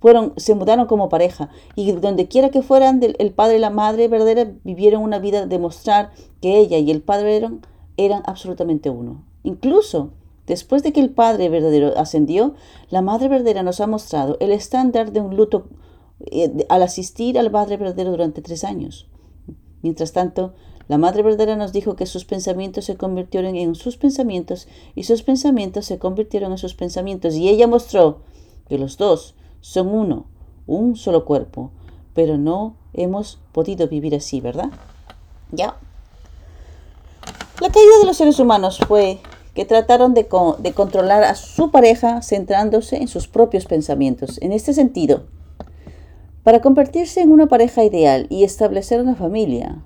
fueron, 0.00 0.32
se 0.36 0.54
mudaron 0.54 0.86
como 0.86 1.08
pareja 1.08 1.50
y 1.74 1.90
donde 1.90 2.28
quiera 2.28 2.50
que 2.50 2.62
fueran, 2.62 3.00
el 3.02 3.32
padre 3.32 3.56
y 3.56 3.60
la 3.60 3.70
madre 3.70 4.06
verdadera 4.06 4.52
vivieron 4.62 5.02
una 5.02 5.18
vida 5.18 5.46
de 5.46 5.58
mostrar 5.58 6.12
que 6.40 6.58
ella 6.58 6.78
y 6.78 6.92
el 6.92 7.02
padre 7.02 7.36
eran, 7.36 7.60
eran 7.96 8.22
absolutamente 8.26 8.88
uno. 8.88 9.24
Incluso 9.42 10.10
después 10.46 10.82
de 10.82 10.92
que 10.92 11.00
el 11.00 11.10
padre 11.10 11.48
verdadero 11.48 11.96
ascendió, 11.98 12.54
la 12.90 13.02
madre 13.02 13.28
verdadera 13.28 13.62
nos 13.62 13.80
ha 13.80 13.86
mostrado 13.86 14.36
el 14.40 14.52
estándar 14.52 15.12
de 15.12 15.20
un 15.20 15.36
luto 15.36 15.68
eh, 16.30 16.66
al 16.68 16.82
asistir 16.82 17.38
al 17.38 17.50
padre 17.50 17.76
verdadero 17.76 18.10
durante 18.10 18.42
tres 18.42 18.64
años. 18.64 19.08
Mientras 19.82 20.12
tanto, 20.12 20.54
la 20.88 20.98
Madre 20.98 21.22
Verdadera 21.22 21.56
nos 21.56 21.72
dijo 21.72 21.96
que 21.96 22.06
sus 22.06 22.24
pensamientos 22.24 22.84
se 22.84 22.96
convirtieron 22.96 23.56
en 23.56 23.74
sus 23.74 23.96
pensamientos 23.96 24.68
y 24.94 25.04
sus 25.04 25.22
pensamientos 25.22 25.86
se 25.86 25.98
convirtieron 25.98 26.52
en 26.52 26.58
sus 26.58 26.74
pensamientos. 26.74 27.34
Y 27.34 27.48
ella 27.48 27.66
mostró 27.66 28.20
que 28.68 28.78
los 28.78 28.98
dos 28.98 29.34
son 29.60 29.88
uno, 29.88 30.26
un 30.66 30.96
solo 30.96 31.24
cuerpo, 31.24 31.70
pero 32.14 32.36
no 32.36 32.76
hemos 32.92 33.38
podido 33.52 33.88
vivir 33.88 34.14
así, 34.14 34.40
¿verdad? 34.40 34.70
Ya. 35.50 35.76
La 37.60 37.70
caída 37.70 37.98
de 38.00 38.06
los 38.06 38.16
seres 38.16 38.38
humanos 38.38 38.78
fue 38.86 39.20
que 39.54 39.64
trataron 39.64 40.14
de, 40.14 40.26
de 40.58 40.72
controlar 40.72 41.24
a 41.24 41.34
su 41.34 41.70
pareja 41.70 42.22
centrándose 42.22 42.96
en 42.96 43.08
sus 43.08 43.28
propios 43.28 43.66
pensamientos. 43.66 44.38
En 44.40 44.52
este 44.52 44.72
sentido, 44.72 45.24
para 46.42 46.60
convertirse 46.60 47.20
en 47.20 47.30
una 47.30 47.46
pareja 47.46 47.84
ideal 47.84 48.26
y 48.30 48.44
establecer 48.44 49.00
una 49.00 49.14
familia, 49.14 49.82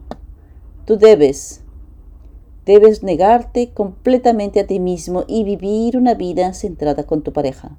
Tú 0.87 0.96
debes, 0.98 1.62
debes 2.64 3.02
negarte 3.02 3.70
completamente 3.72 4.61
a 4.61 4.68
ti 4.68 4.79
mismo 4.79 5.24
y 5.26 5.42
vivir 5.42 5.96
una 5.96 6.14
vida 6.14 6.55
centrada 6.55 7.02
con 7.02 7.22
tu 7.22 7.33
pareja. 7.33 7.76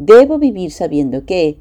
Debo 0.00 0.40
vivir 0.40 0.72
sabiendo 0.72 1.24
que, 1.24 1.58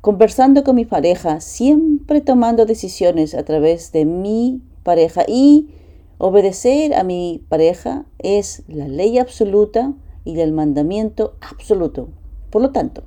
conversando 0.00 0.62
con 0.62 0.76
mi 0.76 0.84
pareja, 0.84 1.40
siempre 1.40 2.20
tomando 2.20 2.64
decisiones 2.64 3.34
a 3.34 3.44
través 3.44 3.90
de 3.90 4.04
mi 4.04 4.62
pareja 4.84 5.24
y 5.26 5.70
obedecer 6.18 6.94
a 6.94 7.02
mi 7.04 7.44
pareja 7.48 8.04
es 8.18 8.62
la 8.68 8.88
ley 8.88 9.18
absoluta 9.18 9.94
y 10.24 10.38
el 10.40 10.52
mandamiento 10.52 11.34
absoluto. 11.40 12.08
Por 12.50 12.62
lo 12.62 12.70
tanto, 12.70 13.02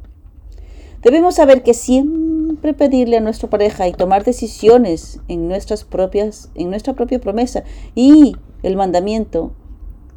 debemos 1.02 1.36
saber 1.36 1.64
que 1.64 1.74
siempre 1.74 2.74
pedirle 2.74 3.18
a 3.18 3.22
nuestra 3.22 3.50
pareja 3.50 3.88
y 3.88 3.94
tomar 3.94 4.24
decisiones 4.24 5.20
en 5.28 5.48
nuestras 5.48 5.84
propias, 5.84 6.50
en 6.56 6.70
nuestra 6.70 6.94
propia 6.94 7.20
promesa 7.20 7.64
y 7.94 8.36
el 8.64 8.76
mandamiento 8.76 9.54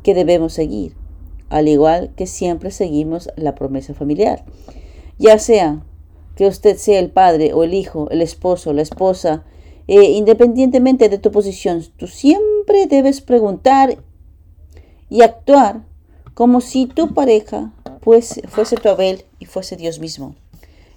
que 0.02 0.14
debemos 0.14 0.52
seguir, 0.52 0.94
al 1.50 1.68
igual 1.68 2.12
que 2.16 2.26
siempre 2.26 2.70
seguimos 2.70 3.30
la 3.36 3.54
promesa 3.54 3.94
familiar. 3.94 4.44
Ya 5.18 5.38
sea 5.38 5.82
que 6.36 6.46
usted 6.46 6.76
sea 6.76 7.00
el 7.00 7.10
padre 7.10 7.52
o 7.52 7.64
el 7.64 7.74
hijo, 7.74 8.08
el 8.10 8.22
esposo, 8.22 8.72
la 8.72 8.82
esposa, 8.82 9.44
eh, 9.88 10.12
independientemente 10.12 11.08
de 11.08 11.18
tu 11.18 11.32
posición, 11.32 11.82
tú 11.96 12.06
siempre 12.06 12.57
debes 12.86 13.20
preguntar 13.20 13.98
y 15.08 15.22
actuar 15.22 15.82
como 16.34 16.60
si 16.60 16.86
tu 16.86 17.14
pareja 17.14 17.72
fuese, 18.00 18.46
fuese 18.46 18.76
tu 18.76 18.88
Abel 18.88 19.24
y 19.38 19.46
fuese 19.46 19.76
Dios 19.76 19.98
mismo. 19.98 20.36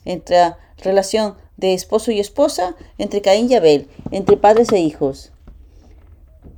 Entre 0.05 0.37
relación 0.77 1.35
de 1.57 1.73
esposo 1.73 2.11
y 2.11 2.19
esposa, 2.19 2.75
entre 2.97 3.21
Caín 3.21 3.49
y 3.49 3.55
Abel, 3.55 3.87
entre 4.11 4.37
padres 4.37 4.71
e 4.71 4.79
hijos. 4.79 5.31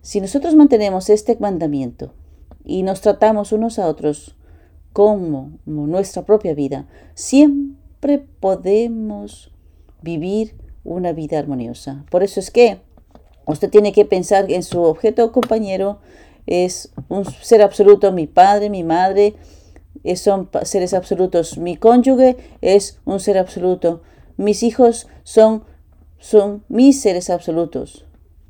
Si 0.01 0.19
nosotros 0.19 0.55
mantenemos 0.55 1.09
este 1.09 1.37
mandamiento 1.39 2.13
y 2.65 2.83
nos 2.83 3.01
tratamos 3.01 3.51
unos 3.51 3.79
a 3.79 3.87
otros 3.87 4.35
como 4.91 5.51
nuestra 5.65 6.25
propia 6.25 6.53
vida, 6.53 6.87
siempre 7.15 8.19
podemos 8.19 9.51
vivir 10.01 10.55
una 10.83 11.13
vida 11.13 11.39
armoniosa. 11.39 12.05
Por 12.09 12.23
eso 12.23 12.39
es 12.39 12.51
que 12.51 12.81
usted 13.45 13.69
tiene 13.69 13.91
que 13.91 14.05
pensar 14.05 14.51
en 14.51 14.63
su 14.63 14.81
objeto 14.81 15.31
compañero 15.31 15.99
es 16.45 16.93
un 17.09 17.25
ser 17.25 17.61
absoluto, 17.61 18.11
mi 18.11 18.27
padre, 18.27 18.69
mi 18.69 18.83
madre, 18.83 19.35
son 20.15 20.49
seres 20.63 20.93
absolutos, 20.93 21.57
mi 21.57 21.77
cónyuge 21.77 22.37
es 22.61 22.99
un 23.05 23.19
ser 23.19 23.37
absoluto, 23.37 24.01
mis 24.37 24.63
hijos 24.63 25.07
son, 25.23 25.63
son 26.19 26.63
mis 26.67 27.01
seres 27.01 27.29
absolutos. 27.29 28.05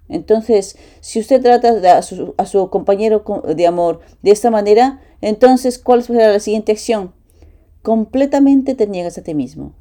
Entonces, 0.10 0.77
si 1.01 1.19
usted 1.19 1.41
trata 1.41 1.97
a 1.97 2.01
su, 2.01 2.34
a 2.38 2.45
su 2.45 2.69
compañero 2.69 3.23
de 3.56 3.67
amor 3.67 4.01
de 4.21 4.32
esta 4.32 4.51
manera, 4.51 5.01
entonces, 5.21 5.79
¿cuál 5.79 6.03
será 6.03 6.32
la 6.32 6.39
siguiente 6.39 6.71
acción? 6.71 7.13
Completamente 7.82 8.75
te 8.75 8.88
niegas 8.88 9.17
a 9.17 9.23
ti 9.23 9.34
mismo. 9.34 9.73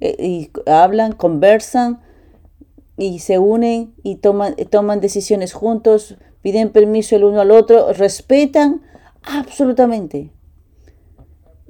Eh, 0.00 0.16
y 0.18 0.50
hablan, 0.70 1.12
conversan 1.12 2.02
y 2.96 3.18
se 3.18 3.38
unen 3.38 3.94
y 4.02 4.16
toman, 4.16 4.54
toman 4.70 5.00
decisiones 5.00 5.52
juntos, 5.52 6.16
piden 6.42 6.70
permiso 6.70 7.16
el 7.16 7.24
uno 7.24 7.40
al 7.40 7.50
otro, 7.50 7.92
respetan 7.92 8.82
absolutamente. 9.22 10.30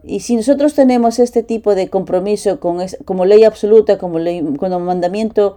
Y 0.04 0.20
si 0.20 0.36
nosotros 0.36 0.74
tenemos 0.74 1.18
este 1.18 1.42
tipo 1.42 1.74
de 1.74 1.90
compromiso 1.90 2.60
con 2.60 2.78
como 3.04 3.24
ley 3.24 3.42
absoluta, 3.42 3.98
como, 3.98 4.20
ley, 4.20 4.42
como 4.58 4.78
mandamiento, 4.78 5.56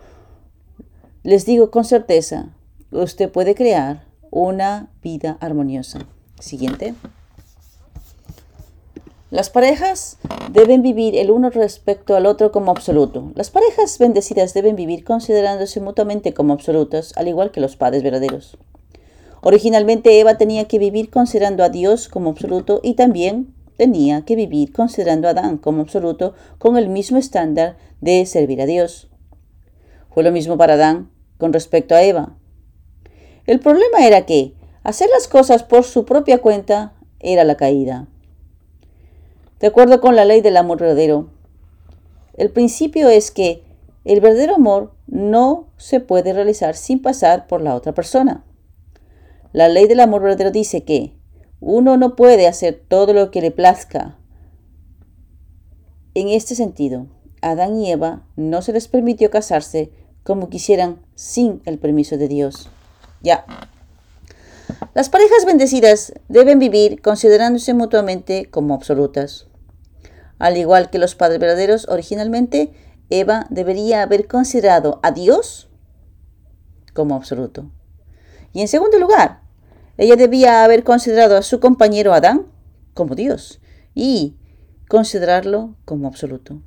les 1.24 1.46
digo 1.46 1.70
con 1.70 1.86
certeza, 1.86 2.56
usted 2.92 3.32
puede 3.32 3.54
crear 3.54 4.08
una 4.32 4.92
vida 5.04 5.38
armoniosa. 5.40 6.00
Siguiente. 6.40 6.96
Las 9.32 9.52
parejas 9.52 10.18
deben 10.52 10.82
vivir 10.82 11.16
el 11.16 11.30
uno 11.30 11.52
respecto 11.52 12.16
al 12.16 12.26
otro 12.26 12.52
como 12.52 12.72
absoluto. 12.72 13.32
Las 13.36 13.52
parejas 13.52 14.00
bendecidas 14.00 14.56
deben 14.56 14.76
vivir 14.76 15.04
considerándose 15.04 15.80
mutuamente 15.82 16.34
como 16.34 16.54
absolutas, 16.54 17.14
al 17.16 17.28
igual 17.28 17.52
que 17.52 17.60
los 17.60 17.76
padres 17.76 18.02
verdaderos. 18.02 18.58
Originalmente 19.42 20.20
Eva 20.20 20.40
tenía 20.40 20.68
que 20.68 20.80
vivir 20.80 21.12
considerando 21.12 21.64
a 21.64 21.70
Dios 21.70 22.08
como 22.08 22.32
absoluto 22.32 22.80
y 22.82 22.96
también 22.96 23.54
tenía 23.78 24.26
que 24.26 24.36
vivir 24.36 24.74
considerando 24.74 25.28
a 25.28 25.32
Adán 25.32 25.60
como 25.60 25.84
absoluto 25.84 26.34
con 26.58 26.76
el 26.76 26.90
mismo 26.90 27.20
estándar 27.20 27.78
de 28.02 28.26
servir 28.26 28.64
a 28.64 28.66
Dios. 28.66 29.10
Fue 30.10 30.24
lo 30.24 30.32
mismo 30.32 30.58
para 30.58 30.74
Adán 30.74 31.12
con 31.38 31.54
respecto 31.54 31.94
a 31.94 32.02
Eva. 32.02 32.36
El 33.46 33.60
problema 33.60 34.08
era 34.08 34.26
que 34.26 34.56
hacer 34.82 35.08
las 35.14 35.28
cosas 35.28 35.62
por 35.62 35.84
su 35.84 36.04
propia 36.04 36.40
cuenta 36.40 36.94
era 37.20 37.44
la 37.44 37.58
caída. 37.58 38.08
De 39.60 39.68
acuerdo 39.68 40.00
con 40.00 40.16
la 40.16 40.26
ley 40.26 40.42
del 40.42 40.58
amor 40.58 40.80
verdadero, 40.80 41.30
el 42.38 42.50
principio 42.50 43.10
es 43.10 43.32
que 43.32 43.64
el 44.06 44.22
verdadero 44.22 44.56
amor 44.56 44.94
no 45.08 45.68
se 45.78 46.00
puede 46.00 46.32
realizar 46.32 46.76
sin 46.76 47.02
pasar 47.02 47.48
por 47.48 47.62
la 47.62 47.76
otra 47.76 47.94
persona. 47.94 48.46
La 49.52 49.68
ley 49.68 49.88
del 49.88 50.00
amor 50.00 50.22
verdadero 50.22 50.52
dice 50.52 50.84
que 50.84 51.14
uno 51.60 51.98
no 51.98 52.16
puede 52.16 52.48
hacer 52.48 52.82
todo 52.88 53.14
lo 53.14 53.32
que 53.32 53.42
le 53.42 53.52
plazca. 53.52 54.18
En 56.14 56.30
este 56.30 56.56
sentido, 56.56 57.08
Adán 57.42 57.82
y 57.82 57.92
Eva 57.92 58.26
no 58.38 58.62
se 58.62 58.72
les 58.72 58.88
permitió 58.88 59.30
casarse 59.30 59.92
como 60.24 60.50
quisieran 60.50 61.02
sin 61.16 61.62
el 61.66 61.80
permiso 61.80 62.18
de 62.18 62.30
Dios. 62.30 62.70
Ya. 63.22 63.46
Las 64.94 65.10
parejas 65.10 65.46
bendecidas 65.46 66.14
deben 66.30 66.60
vivir 66.60 67.02
considerándose 67.02 67.74
mutuamente 67.74 68.50
como 68.50 68.74
absolutas. 68.74 69.49
Al 70.40 70.58
igual 70.58 70.90
que 70.90 70.98
los 70.98 71.16
padres 71.16 71.40
verdaderos 71.40 71.88
originalmente, 71.90 72.72
Eva 73.10 73.46
debería 73.50 74.02
haber 74.02 74.28
considerado 74.28 75.00
a 75.04 75.12
Dios 75.12 75.70
como 76.94 77.16
absoluto. 77.16 77.70
Y 78.54 78.62
en 78.62 78.68
segundo 78.68 78.98
lugar, 78.98 79.42
ella 79.98 80.16
debía 80.16 80.64
haber 80.64 80.84
considerado 80.84 81.38
a 81.38 81.42
su 81.42 81.60
compañero 81.60 82.14
Adán 82.14 82.48
como 82.94 83.16
Dios 83.16 83.60
y 83.94 84.38
considerarlo 84.88 85.76
como 85.86 86.08
absoluto. 86.08 86.62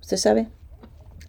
¿Usted 0.00 0.16
sabe? 0.16 0.48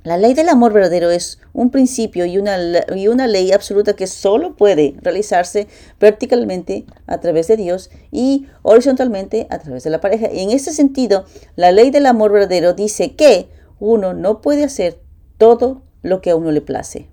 La 0.03 0.17
ley 0.17 0.33
del 0.33 0.49
amor 0.49 0.73
verdadero 0.73 1.11
es 1.11 1.39
un 1.53 1.69
principio 1.69 2.25
y 2.25 2.37
una, 2.37 2.57
y 2.93 3.07
una, 3.07 3.25
ley 3.25 3.53
absoluta 3.53 3.95
que 3.95 4.07
solo 4.07 4.57
puede 4.57 4.95
realizarse 5.01 5.69
verticalmente 5.97 6.85
a 7.07 7.21
través 7.21 7.47
de 7.47 7.55
Dios 7.55 7.89
y 8.11 8.47
horizontalmente 8.63 9.47
a 9.49 9.59
través 9.59 9.83
de 9.85 9.89
la 9.89 10.01
pareja. 10.01 10.29
Y 10.29 10.41
en 10.41 10.51
este 10.51 10.73
sentido, 10.73 11.23
la 11.55 11.71
ley 11.71 11.89
del 11.89 12.05
amor 12.05 12.33
verdadero 12.33 12.73
dice 12.73 13.15
que 13.15 13.47
uno 13.79 14.13
no 14.13 14.41
puede 14.41 14.65
hacer 14.65 14.99
todo 15.37 15.83
lo 16.01 16.19
que 16.19 16.31
a 16.31 16.35
uno 16.35 16.51
le 16.51 16.61
place. 16.61 17.07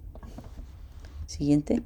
Siguiente. 1.27 1.85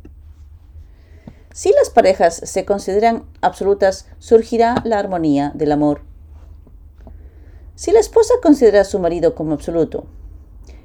Si 1.53 1.71
las 1.73 1.90
parejas 1.90 2.35
se 2.35 2.64
consideran 2.64 3.27
absolutas, 3.43 4.07
surgirá 4.19 4.83
la 4.87 5.01
armonía 5.01 5.53
del 5.55 5.73
amor. 5.73 6.01
Si 7.75 7.93
la 7.93 8.01
esposa 8.01 8.33
considera 8.43 8.81
a 8.81 8.85
su 8.85 8.99
marido 8.99 9.35
como 9.35 9.53
absoluto, 9.53 10.07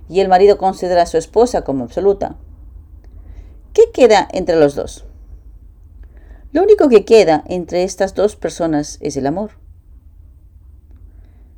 y 0.10 0.20
el 0.20 0.28
marido 0.28 0.58
considera 0.58 1.04
a 1.04 1.06
su 1.06 1.18
esposa 1.18 1.62
como 1.62 1.86
absoluta. 1.86 2.36
¿Qué 3.74 3.84
queda 3.94 4.28
entre 4.34 4.56
los 4.56 4.76
dos? 4.76 5.06
Lo 6.52 6.64
único 6.64 6.90
que 6.90 7.06
queda 7.06 7.44
entre 7.48 7.84
estas 7.84 8.16
dos 8.16 8.36
personas 8.36 8.98
es 9.02 9.16
el 9.16 9.28
amor. 9.28 9.52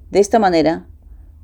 De 0.09 0.19
esta 0.19 0.37
manera, 0.37 0.85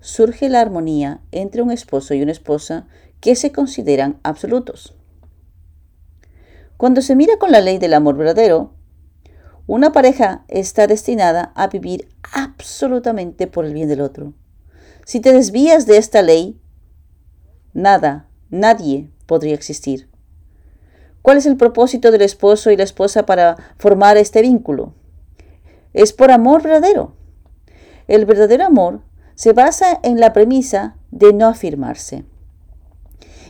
surge 0.01 0.49
la 0.49 0.59
armonía 0.59 1.21
entre 1.31 1.61
un 1.61 1.71
esposo 1.71 2.13
y 2.13 2.21
una 2.21 2.33
esposa 2.33 2.87
que 3.21 3.35
se 3.35 3.53
consideran 3.53 4.19
absolutos. 4.23 4.93
Cuando 6.75 7.01
se 7.01 7.15
mira 7.15 7.37
con 7.37 7.51
la 7.51 7.61
ley 7.61 7.77
del 7.77 7.93
amor 7.93 8.17
verdadero, 8.17 8.73
una 9.65 9.93
pareja 9.93 10.43
está 10.49 10.85
destinada 10.85 11.51
a 11.55 11.67
vivir 11.67 12.09
absolutamente 12.33 13.47
por 13.47 13.65
el 13.65 13.73
bien 13.73 13.87
del 13.87 14.01
otro. 14.01 14.33
Si 15.05 15.21
te 15.21 15.31
desvías 15.31 15.85
de 15.85 15.97
esta 15.97 16.21
ley, 16.21 16.59
nada, 17.77 18.27
nadie 18.49 19.11
podría 19.27 19.53
existir. 19.53 20.09
¿Cuál 21.21 21.37
es 21.37 21.45
el 21.45 21.57
propósito 21.57 22.11
del 22.11 22.23
esposo 22.23 22.71
y 22.71 22.77
la 22.77 22.83
esposa 22.83 23.25
para 23.25 23.55
formar 23.77 24.17
este 24.17 24.41
vínculo? 24.41 24.93
Es 25.93 26.11
por 26.11 26.31
amor 26.31 26.63
verdadero. 26.63 27.13
El 28.07 28.25
verdadero 28.25 28.65
amor 28.65 29.01
se 29.35 29.53
basa 29.53 29.99
en 30.03 30.19
la 30.19 30.33
premisa 30.33 30.95
de 31.11 31.33
no 31.33 31.47
afirmarse. 31.47 32.25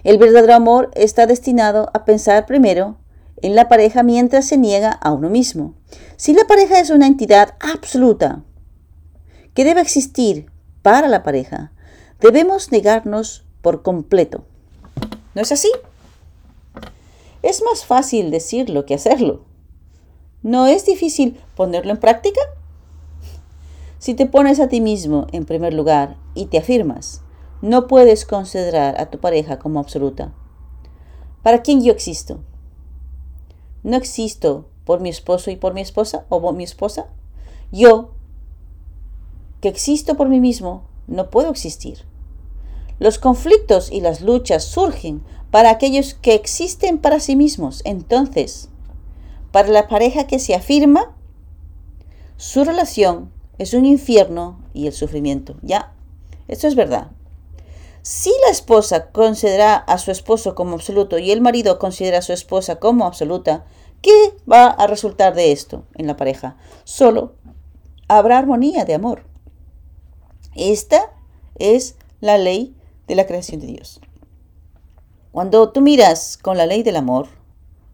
El 0.03 0.17
verdadero 0.17 0.55
amor 0.55 0.91
está 0.93 1.25
destinado 1.25 1.89
a 1.93 2.03
pensar 2.03 2.45
primero 2.45 2.97
en 3.41 3.55
la 3.55 3.69
pareja 3.69 4.03
mientras 4.03 4.45
se 4.45 4.57
niega 4.57 4.91
a 4.91 5.13
uno 5.13 5.29
mismo. 5.29 5.75
Si 6.17 6.33
la 6.33 6.45
pareja 6.45 6.79
es 6.79 6.89
una 6.89 7.07
entidad 7.07 7.55
absoluta 7.59 8.43
que 9.53 9.63
debe 9.63 9.81
existir 9.81 10.51
para 10.81 11.07
la 11.07 11.23
pareja, 11.23 11.71
debemos 12.19 12.71
negarnos 12.71 13.46
por 13.61 13.81
completo. 13.81 14.43
¿No 15.35 15.41
es 15.41 15.51
así? 15.51 15.71
Es 17.43 17.61
más 17.63 17.85
fácil 17.85 18.31
decirlo 18.31 18.85
que 18.85 18.95
hacerlo. 18.95 19.41
¿No 20.43 20.67
es 20.67 20.85
difícil 20.85 21.39
ponerlo 21.55 21.91
en 21.91 21.99
práctica? 21.99 22.41
Si 23.99 24.13
te 24.13 24.25
pones 24.25 24.59
a 24.59 24.67
ti 24.67 24.81
mismo 24.81 25.27
en 25.31 25.45
primer 25.45 25.73
lugar 25.73 26.17
y 26.35 26.45
te 26.45 26.57
afirmas, 26.57 27.21
no 27.61 27.87
puedes 27.87 28.25
considerar 28.25 28.99
a 29.01 29.09
tu 29.09 29.19
pareja 29.19 29.59
como 29.59 29.79
absoluta. 29.79 30.31
¿Para 31.43 31.61
quién 31.61 31.83
yo 31.83 31.91
existo? 31.91 32.39
¿No 33.83 33.97
existo 33.97 34.65
por 34.85 35.01
mi 35.01 35.09
esposo 35.09 35.51
y 35.51 35.55
por 35.55 35.73
mi 35.73 35.81
esposa 35.81 36.25
o 36.29 36.41
por 36.41 36.53
mi 36.53 36.63
esposa? 36.63 37.07
Yo, 37.71 38.11
que 39.61 39.69
existo 39.69 40.15
por 40.15 40.29
mí 40.29 40.39
mismo, 40.39 40.83
no 41.07 41.29
puedo 41.29 41.49
existir. 41.49 42.06
Los 42.99 43.19
conflictos 43.19 43.91
y 43.91 44.01
las 44.01 44.21
luchas 44.21 44.63
surgen 44.63 45.23
para 45.51 45.69
aquellos 45.69 46.13
que 46.15 46.33
existen 46.33 46.97
para 46.97 47.19
sí 47.19 47.35
mismos. 47.35 47.81
Entonces, 47.85 48.69
para 49.51 49.69
la 49.69 49.87
pareja 49.87 50.27
que 50.27 50.39
se 50.39 50.55
afirma, 50.55 51.15
su 52.37 52.63
relación 52.63 53.31
es 53.57 53.73
un 53.73 53.85
infierno 53.85 54.59
y 54.73 54.87
el 54.87 54.93
sufrimiento. 54.93 55.57
Ya, 55.61 55.93
esto 56.47 56.67
es 56.67 56.75
verdad. 56.75 57.11
Si 58.01 58.31
la 58.45 58.51
esposa 58.51 59.11
considera 59.11 59.75
a 59.75 59.97
su 59.97 60.11
esposo 60.11 60.55
como 60.55 60.75
absoluto 60.75 61.17
y 61.17 61.31
el 61.31 61.41
marido 61.41 61.77
considera 61.77 62.19
a 62.19 62.21
su 62.21 62.31
esposa 62.31 62.77
como 62.77 63.05
absoluta, 63.05 63.65
¿qué 64.01 64.33
va 64.49 64.67
a 64.67 64.87
resultar 64.87 65.35
de 65.35 65.51
esto 65.51 65.83
en 65.95 66.07
la 66.07 66.15
pareja? 66.15 66.55
Solo 66.85 67.33
habrá 68.07 68.37
armonía 68.37 68.85
de 68.85 68.93
amor. 68.93 69.25
Esta 70.55 71.11
es 71.55 71.97
la 72.21 72.37
ley 72.37 72.76
de 73.07 73.15
la 73.15 73.25
creación 73.25 73.59
de 73.59 73.67
Dios. 73.67 73.99
Cuando 75.31 75.71
tú 75.71 75.81
miras 75.81 76.37
con 76.37 76.57
la 76.57 76.65
ley 76.65 76.83
del 76.83 76.95
amor, 76.95 77.27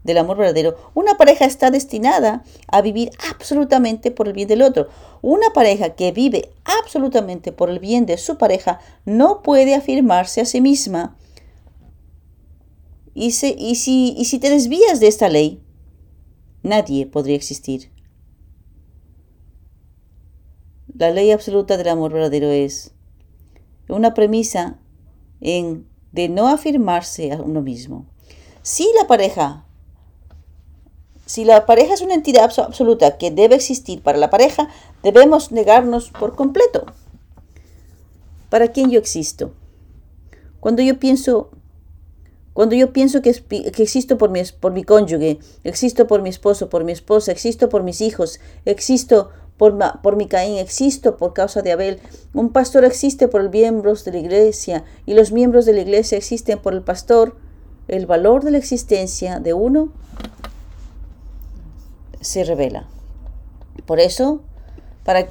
del 0.03 0.17
amor 0.17 0.37
verdadero, 0.37 0.75
una 0.93 1.15
pareja 1.15 1.45
está 1.45 1.71
destinada 1.71 2.43
a 2.67 2.81
vivir 2.81 3.11
absolutamente 3.29 4.11
por 4.11 4.27
el 4.27 4.33
bien 4.33 4.47
del 4.47 4.61
otro. 4.61 4.87
Una 5.21 5.51
pareja 5.51 5.95
que 5.95 6.11
vive 6.11 6.51
absolutamente 6.65 7.51
por 7.51 7.69
el 7.69 7.79
bien 7.79 8.05
de 8.05 8.17
su 8.17 8.37
pareja 8.37 8.79
no 9.05 9.41
puede 9.41 9.75
afirmarse 9.75 10.41
a 10.41 10.45
sí 10.45 10.61
misma. 10.61 11.17
Y, 13.13 13.31
si, 13.31 13.55
y 13.57 13.75
si 13.75 14.39
te 14.39 14.49
desvías 14.49 14.99
de 14.99 15.07
esta 15.07 15.29
ley, 15.29 15.61
nadie 16.63 17.05
podría 17.05 17.35
existir. 17.35 17.91
La 20.95 21.11
ley 21.11 21.31
absoluta 21.31 21.77
del 21.77 21.89
amor 21.89 22.13
verdadero 22.13 22.49
es 22.49 22.93
una 23.87 24.13
premisa 24.13 24.79
en 25.43 25.85
de 26.13 26.29
no 26.29 26.47
afirmarse 26.47 27.31
a 27.33 27.37
uno 27.37 27.61
mismo. 27.61 28.05
Si 28.61 28.87
la 28.99 29.07
pareja, 29.07 29.65
si 31.25 31.43
la 31.43 31.65
pareja 31.65 31.93
es 31.93 32.01
una 32.01 32.13
entidad 32.13 32.45
absoluta 32.45 33.17
que 33.17 33.29
debe 33.29 33.55
existir 33.55 34.01
para 34.01 34.17
la 34.17 34.29
pareja, 34.29 34.69
debemos 35.03 35.51
negarnos 35.51 36.11
por 36.11 36.35
completo. 36.35 36.85
¿Para 38.49 38.69
quién 38.69 38.89
yo 38.89 38.99
existo? 38.99 39.53
Cuando 40.59 40.81
yo 40.81 40.99
pienso, 40.99 41.49
cuando 42.53 42.75
yo 42.75 42.93
pienso 42.93 43.21
que, 43.21 43.33
que 43.33 43.83
existo 43.83 44.17
por 44.17 44.29
mi, 44.29 44.43
por 44.59 44.71
mi 44.71 44.83
cónyuge, 44.83 45.39
existo 45.63 46.07
por 46.07 46.21
mi 46.21 46.29
esposo, 46.29 46.69
por 46.69 46.83
mi 46.83 46.91
esposa, 46.91 47.31
existo 47.31 47.67
por 47.67 47.83
mis 47.83 47.99
hijos, 47.99 48.39
existo 48.65 49.31
por, 49.63 50.01
por 50.01 50.17
Micaín 50.17 50.57
existo 50.57 51.15
por 51.15 51.31
causa 51.33 51.61
de 51.61 51.71
Abel. 51.71 52.01
Un 52.33 52.49
pastor 52.49 52.83
existe 52.83 53.29
por 53.29 53.41
los 53.41 53.49
miembros 53.49 54.03
de 54.03 54.11
la 54.11 54.17
iglesia 54.17 54.83
y 55.05 55.13
los 55.13 55.31
miembros 55.31 55.65
de 55.65 55.71
la 55.71 55.79
iglesia 55.79 56.17
existen 56.17 56.59
por 56.59 56.73
el 56.73 56.81
pastor. 56.81 57.37
El 57.87 58.05
valor 58.05 58.43
de 58.43 58.51
la 58.51 58.57
existencia 58.57 59.39
de 59.39 59.53
uno 59.53 59.93
se 62.19 62.43
revela. 62.43 62.89
Por 63.85 64.01
eso, 64.01 64.41
para 65.05 65.29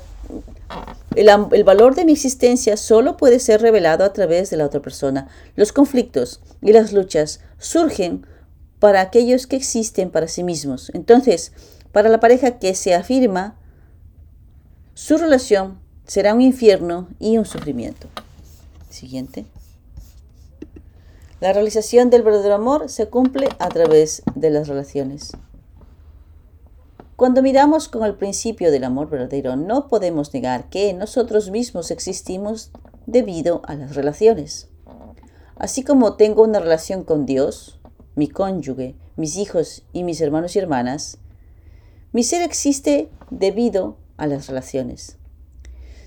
el, 1.15 1.29
el, 1.53 1.65
valor 1.65 1.95
de 1.95 2.07
mi 2.07 2.13
existencia 2.13 2.79
solo 2.79 3.19
puede 3.19 3.39
ser 3.39 3.61
revelado 3.61 4.03
a 4.03 4.15
través 4.15 4.49
de 4.49 4.57
la 4.57 4.65
otra 4.65 4.81
persona. 4.81 5.29
Los 5.57 5.73
conflictos 5.73 6.41
y 6.63 6.73
las 6.73 6.95
luchas 6.95 7.41
surgen 7.59 8.27
para 8.79 9.03
aquellos 9.03 9.47
que 9.47 9.57
existen 9.57 10.11
para 10.11 10.27
sí 10.27 10.43
mismos. 10.43 10.91
Entonces, 10.95 11.53
para 11.93 12.09
la 12.09 12.19
pareja 12.19 12.59
que 12.59 12.75
se 12.75 12.95
afirma, 12.95 13.59
su 14.95 15.17
relación 15.17 15.81
será 16.07 16.35
un 16.35 16.43
infierno 16.43 17.09
y 17.19 17.39
un 17.39 17.47
sufrimiento. 17.47 18.09
Siguiente. 18.91 19.47
La 21.41 21.53
realización 21.53 22.11
del 22.11 22.23
verdadero 22.23 22.55
amor 22.55 22.89
se 22.91 23.09
cumple 23.09 23.49
a 23.59 23.69
través 23.69 24.23
de 24.35 24.51
las 24.51 24.69
relaciones. 24.69 25.33
Cuando 27.17 27.41
miramos 27.41 27.89
con 27.89 28.05
el 28.05 28.17
principio 28.17 28.71
del 28.71 28.85
amor 28.85 29.09
verdadero, 29.09 29.57
no 29.57 29.89
podemos 29.89 30.35
negar 30.35 30.69
que 30.69 30.93
nosotros 30.93 31.51
mismos 31.51 31.91
existimos 31.91 32.71
debido 33.07 33.63
a 33.65 33.75
las 33.75 33.95
relaciones. 33.95 34.69
Así 35.57 35.83
como 35.83 36.17
tengo 36.17 36.43
una 36.43 36.61
relación 36.61 37.03
con 37.03 37.25
Dios, 37.25 37.81
mi 38.15 38.29
cónyuge, 38.29 38.95
mis 39.17 39.37
hijos 39.37 39.85
y 39.93 40.05
mis 40.05 40.21
hermanos 40.21 40.55
y 40.55 40.59
hermanas, 40.59 41.19
mi 42.13 42.25
ser 42.25 42.43
existe 42.43 43.09
debido 43.31 43.97
a 44.23 44.29
las 44.29 44.47
relaciones. 44.47 45.17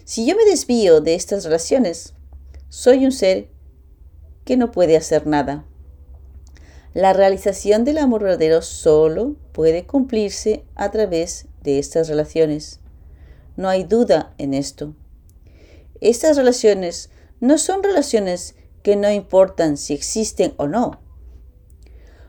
Si 0.06 0.26
yo 0.26 0.38
me 0.38 0.46
desvío 0.46 1.02
de 1.02 1.16
estas 1.16 1.44
relaciones, 1.44 2.14
soy 2.70 3.04
un 3.04 3.12
ser 3.12 3.50
que 4.46 4.56
no 4.56 4.72
puede 4.72 4.96
hacer 4.96 5.28
nada. 5.28 5.66
La 6.94 7.12
realización 7.12 7.84
del 7.84 7.98
amor 7.98 8.24
verdadero 8.24 8.62
solo 8.62 9.36
puede 9.52 9.86
cumplirse 9.86 10.64
a 10.76 10.92
través 10.92 11.48
de 11.62 11.78
estas 11.78 12.08
relaciones. 12.08 12.80
No 13.58 13.68
hay 13.68 13.84
duda 13.84 14.34
en 14.38 14.54
esto. 14.54 14.96
Estas 16.00 16.38
relaciones 16.38 17.10
no 17.42 17.58
son 17.58 17.84
relaciones 17.84 18.56
que 18.82 18.96
no 18.96 19.12
importan 19.12 19.76
si 19.76 19.94
existen 19.94 20.54
o 20.56 20.68
no. 20.68 21.02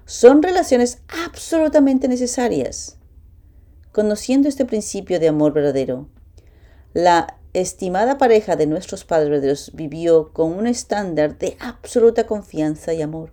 Son 0.04 0.42
relaciones 0.42 0.98
absolutamente 1.26 2.08
necesarias. 2.08 2.96
Conociendo 3.96 4.46
este 4.46 4.66
principio 4.66 5.18
de 5.18 5.28
amor 5.28 5.54
verdadero, 5.54 6.06
la 6.92 7.38
estimada 7.54 8.18
pareja 8.18 8.54
de 8.54 8.66
nuestros 8.66 9.06
padres 9.06 9.70
vivió 9.72 10.34
con 10.34 10.52
un 10.52 10.66
estándar 10.66 11.38
de 11.38 11.56
absoluta 11.60 12.26
confianza 12.26 12.92
y 12.92 13.00
amor. 13.00 13.32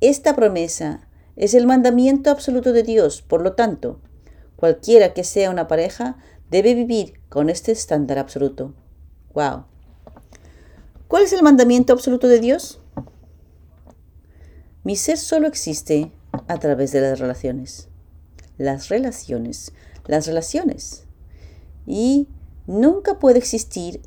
Esta 0.00 0.34
promesa 0.34 1.06
es 1.36 1.54
el 1.54 1.68
mandamiento 1.68 2.30
absoluto 2.30 2.72
de 2.72 2.82
Dios, 2.82 3.22
por 3.22 3.40
lo 3.40 3.52
tanto, 3.52 4.00
cualquiera 4.56 5.14
que 5.14 5.22
sea 5.22 5.48
una 5.48 5.68
pareja 5.68 6.16
debe 6.50 6.74
vivir 6.74 7.20
con 7.28 7.48
este 7.48 7.70
estándar 7.70 8.18
absoluto. 8.18 8.74
Wow. 9.32 9.66
¿Cuál 11.06 11.22
es 11.22 11.32
el 11.32 11.44
mandamiento 11.44 11.92
absoluto 11.92 12.26
de 12.26 12.40
Dios? 12.40 12.80
Mi 14.82 14.96
ser 14.96 15.18
solo 15.18 15.46
existe 15.46 16.10
a 16.48 16.58
través 16.58 16.90
de 16.90 17.00
las 17.02 17.20
relaciones. 17.20 17.91
Las 18.58 18.88
relaciones, 18.88 19.72
las 20.06 20.26
relaciones. 20.26 21.04
Y 21.86 22.28
nunca 22.66 23.18
puede 23.18 23.38
existir 23.38 24.00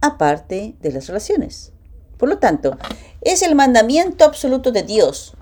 aparte 0.00 0.76
de 0.80 0.92
las 0.92 1.06
relaciones. 1.06 1.72
Por 2.16 2.28
lo 2.28 2.38
tanto, 2.38 2.76
es 3.20 3.42
el 3.42 3.54
mandamiento 3.54 4.24
absoluto 4.24 4.72
de 4.72 4.82
Dios 4.82 5.34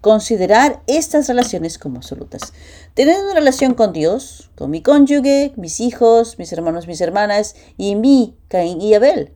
considerar 0.00 0.82
estas 0.86 1.26
relaciones 1.28 1.78
como 1.78 1.96
absolutas. 1.96 2.52
Tener 2.94 3.20
una 3.20 3.34
relación 3.34 3.74
con 3.74 3.92
Dios, 3.92 4.50
con 4.56 4.70
mi 4.70 4.80
cónyuge, 4.80 5.52
mis 5.56 5.80
hijos, 5.80 6.38
mis 6.38 6.52
hermanos, 6.52 6.86
mis 6.86 7.00
hermanas 7.00 7.56
y 7.76 7.96
mi 7.96 8.36
Caín 8.48 8.80
y 8.80 8.94
Abel 8.94 9.34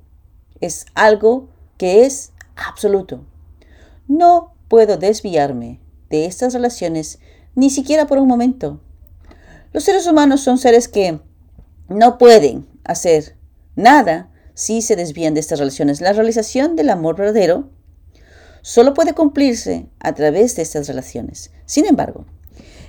es 0.62 0.86
algo 0.94 1.48
que 1.76 2.06
es 2.06 2.32
absoluto. 2.56 3.26
No 4.08 4.54
puedo 4.68 4.96
desviarme 4.96 5.80
de 6.08 6.24
estas 6.26 6.54
relaciones 6.54 7.18
ni 7.54 7.70
siquiera 7.70 8.06
por 8.06 8.18
un 8.18 8.28
momento. 8.28 8.80
Los 9.72 9.84
seres 9.84 10.06
humanos 10.06 10.40
son 10.42 10.58
seres 10.58 10.88
que 10.88 11.20
no 11.88 12.18
pueden 12.18 12.66
hacer 12.84 13.36
nada 13.74 14.30
si 14.54 14.82
se 14.82 14.96
desvían 14.96 15.34
de 15.34 15.40
estas 15.40 15.58
relaciones. 15.58 16.00
La 16.00 16.12
realización 16.12 16.76
del 16.76 16.90
amor 16.90 17.16
verdadero 17.16 17.70
solo 18.60 18.94
puede 18.94 19.14
cumplirse 19.14 19.86
a 20.00 20.14
través 20.14 20.56
de 20.56 20.62
estas 20.62 20.86
relaciones. 20.88 21.50
Sin 21.66 21.86
embargo, 21.86 22.26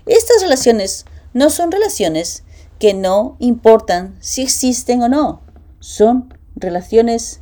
estas 0.06 0.42
relaciones 0.42 1.06
no 1.34 1.50
son 1.50 1.72
relaciones 1.72 2.44
que 2.80 2.94
no 2.94 3.38
importan 3.40 4.18
si 4.20 4.42
existen 4.42 5.02
o 5.02 5.10
no. 5.10 5.42
Son 5.80 6.34
relaciones 6.56 7.40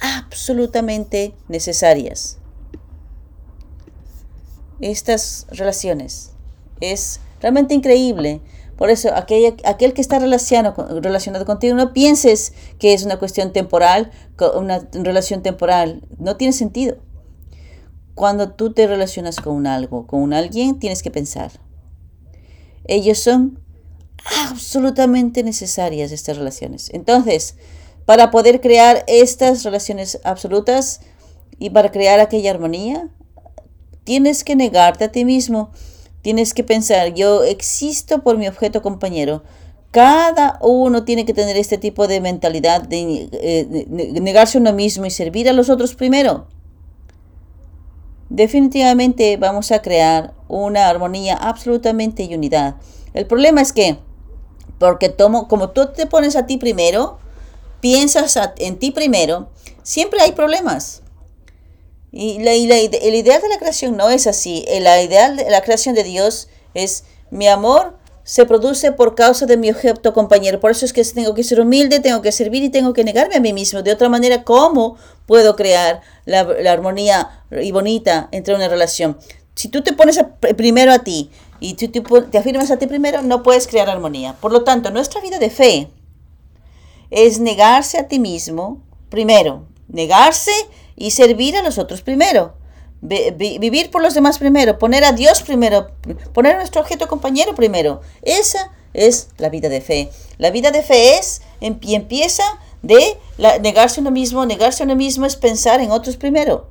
absolutamente 0.00 1.34
necesarias. 1.48 2.38
Estas 4.80 5.46
relaciones 5.50 6.31
es 6.90 7.20
realmente 7.40 7.74
increíble 7.74 8.40
por 8.82 8.90
eso, 8.90 9.14
aquel, 9.14 9.54
aquel 9.64 9.92
que 9.94 10.00
está 10.00 10.18
relacionado, 10.18 11.00
relacionado 11.00 11.46
contigo, 11.46 11.76
no 11.76 11.92
pienses 11.92 12.52
que 12.80 12.94
es 12.94 13.04
una 13.04 13.16
cuestión 13.16 13.52
temporal, 13.52 14.10
una 14.56 14.88
relación 14.92 15.40
temporal. 15.40 16.02
No 16.18 16.36
tiene 16.36 16.52
sentido. 16.52 16.96
Cuando 18.16 18.50
tú 18.50 18.72
te 18.72 18.88
relacionas 18.88 19.36
con 19.36 19.68
algo, 19.68 20.08
con 20.08 20.32
alguien, 20.32 20.80
tienes 20.80 21.04
que 21.04 21.12
pensar. 21.12 21.52
Ellos 22.84 23.20
son 23.20 23.60
absolutamente 24.48 25.44
necesarias 25.44 26.10
estas 26.10 26.36
relaciones. 26.36 26.90
Entonces, 26.92 27.54
para 28.04 28.32
poder 28.32 28.60
crear 28.60 29.04
estas 29.06 29.62
relaciones 29.62 30.18
absolutas 30.24 31.02
y 31.58 31.70
para 31.70 31.92
crear 31.92 32.18
aquella 32.18 32.50
armonía, 32.50 33.10
tienes 34.02 34.42
que 34.42 34.56
negarte 34.56 35.04
a 35.04 35.12
ti 35.12 35.24
mismo 35.24 35.70
Tienes 36.22 36.54
que 36.54 36.62
pensar, 36.62 37.14
yo 37.14 37.42
existo 37.42 38.22
por 38.22 38.38
mi 38.38 38.46
objeto 38.46 38.80
compañero. 38.80 39.42
Cada 39.90 40.58
uno 40.62 41.04
tiene 41.04 41.26
que 41.26 41.34
tener 41.34 41.56
este 41.56 41.78
tipo 41.78 42.06
de 42.06 42.20
mentalidad 42.20 42.82
de 42.82 43.28
eh, 43.32 43.86
negarse 43.88 44.56
a 44.56 44.60
uno 44.60 44.72
mismo 44.72 45.04
y 45.04 45.10
servir 45.10 45.48
a 45.48 45.52
los 45.52 45.68
otros 45.68 45.94
primero. 45.94 46.46
Definitivamente 48.30 49.36
vamos 49.36 49.72
a 49.72 49.82
crear 49.82 50.32
una 50.48 50.88
armonía 50.88 51.34
absolutamente 51.36 52.22
y 52.22 52.34
unidad. 52.34 52.76
El 53.12 53.26
problema 53.26 53.60
es 53.60 53.72
que, 53.72 53.98
porque 54.78 55.10
tomo, 55.10 55.48
como 55.48 55.70
tú 55.70 55.88
te 55.94 56.06
pones 56.06 56.36
a 56.36 56.46
ti 56.46 56.56
primero, 56.56 57.18
piensas 57.80 58.38
en 58.56 58.78
ti 58.78 58.92
primero, 58.92 59.50
siempre 59.82 60.20
hay 60.22 60.32
problemas. 60.32 61.02
Y 62.12 62.38
la, 62.40 62.52
la, 62.52 62.78
el 62.78 63.14
ideal 63.14 63.40
de 63.40 63.48
la 63.48 63.58
creación 63.58 63.96
no 63.96 64.10
es 64.10 64.26
así. 64.26 64.64
El 64.68 64.82
ideal 64.82 65.36
de 65.36 65.50
la 65.50 65.62
creación 65.62 65.94
de 65.94 66.04
Dios 66.04 66.48
es 66.74 67.04
mi 67.30 67.48
amor 67.48 67.96
se 68.24 68.46
produce 68.46 68.92
por 68.92 69.14
causa 69.14 69.46
de 69.46 69.56
mi 69.56 69.70
objeto 69.70 70.12
compañero. 70.12 70.60
Por 70.60 70.70
eso 70.70 70.84
es 70.84 70.92
que 70.92 71.04
tengo 71.04 71.34
que 71.34 71.42
ser 71.42 71.60
humilde, 71.60 72.00
tengo 72.00 72.22
que 72.22 72.32
servir 72.32 72.62
y 72.62 72.68
tengo 72.68 72.92
que 72.92 73.04
negarme 73.04 73.36
a 73.36 73.40
mí 73.40 73.52
mismo. 73.52 73.82
De 73.82 73.92
otra 73.92 74.08
manera, 74.08 74.44
¿cómo 74.44 74.96
puedo 75.26 75.56
crear 75.56 76.00
la, 76.24 76.40
armonía 76.70 77.44
y 77.50 77.72
bonita 77.72 78.28
entre 78.30 78.54
una 78.54 78.68
relación? 78.68 79.18
Si 79.54 79.68
tú 79.68 79.82
te 79.82 79.92
pones 79.92 80.20
primero 80.56 80.92
a 80.92 81.00
ti 81.00 81.30
y 81.60 81.74
tú 81.74 81.88
te, 81.88 82.00
te 82.00 82.38
afirmas 82.38 82.70
a 82.70 82.78
ti 82.78 82.86
primero, 82.86 83.22
no 83.22 83.42
puedes 83.42 83.66
crear 83.66 83.90
armonía. 83.90 84.34
Por 84.40 84.52
lo 84.52 84.62
tanto, 84.62 84.90
nuestra 84.90 85.20
vida 85.20 85.38
de 85.38 85.50
fe 85.50 85.90
es 87.10 87.40
negarse 87.40 87.98
a 87.98 88.08
ti 88.08 88.18
mismo 88.18 88.80
primero. 89.10 89.66
Negarse 89.88 90.52
y 90.96 91.12
servir 91.12 91.56
a 91.56 91.62
los 91.62 91.78
otros 91.78 92.02
primero. 92.02 92.54
vivir 93.00 93.90
por 93.90 94.00
los 94.02 94.14
demás 94.14 94.38
primero, 94.38 94.78
poner 94.78 95.04
a 95.04 95.12
Dios 95.12 95.42
primero, 95.42 95.90
poner 96.32 96.54
a 96.54 96.58
nuestro 96.58 96.80
objeto 96.80 97.08
compañero 97.08 97.54
primero. 97.54 98.00
Esa 98.22 98.70
es 98.94 99.28
la 99.38 99.48
vida 99.48 99.68
de 99.68 99.80
fe. 99.80 100.10
La 100.38 100.50
vida 100.50 100.70
de 100.70 100.82
fe 100.82 101.18
es 101.18 101.42
y 101.60 101.94
empieza 101.94 102.44
de 102.82 103.18
negarse 103.60 104.00
a 104.00 104.02
uno 104.02 104.10
mismo. 104.10 104.46
Negarse 104.46 104.84
uno 104.84 104.96
mismo 104.96 105.26
es 105.26 105.36
pensar 105.36 105.80
en 105.80 105.90
otros 105.90 106.16
primero. 106.16 106.68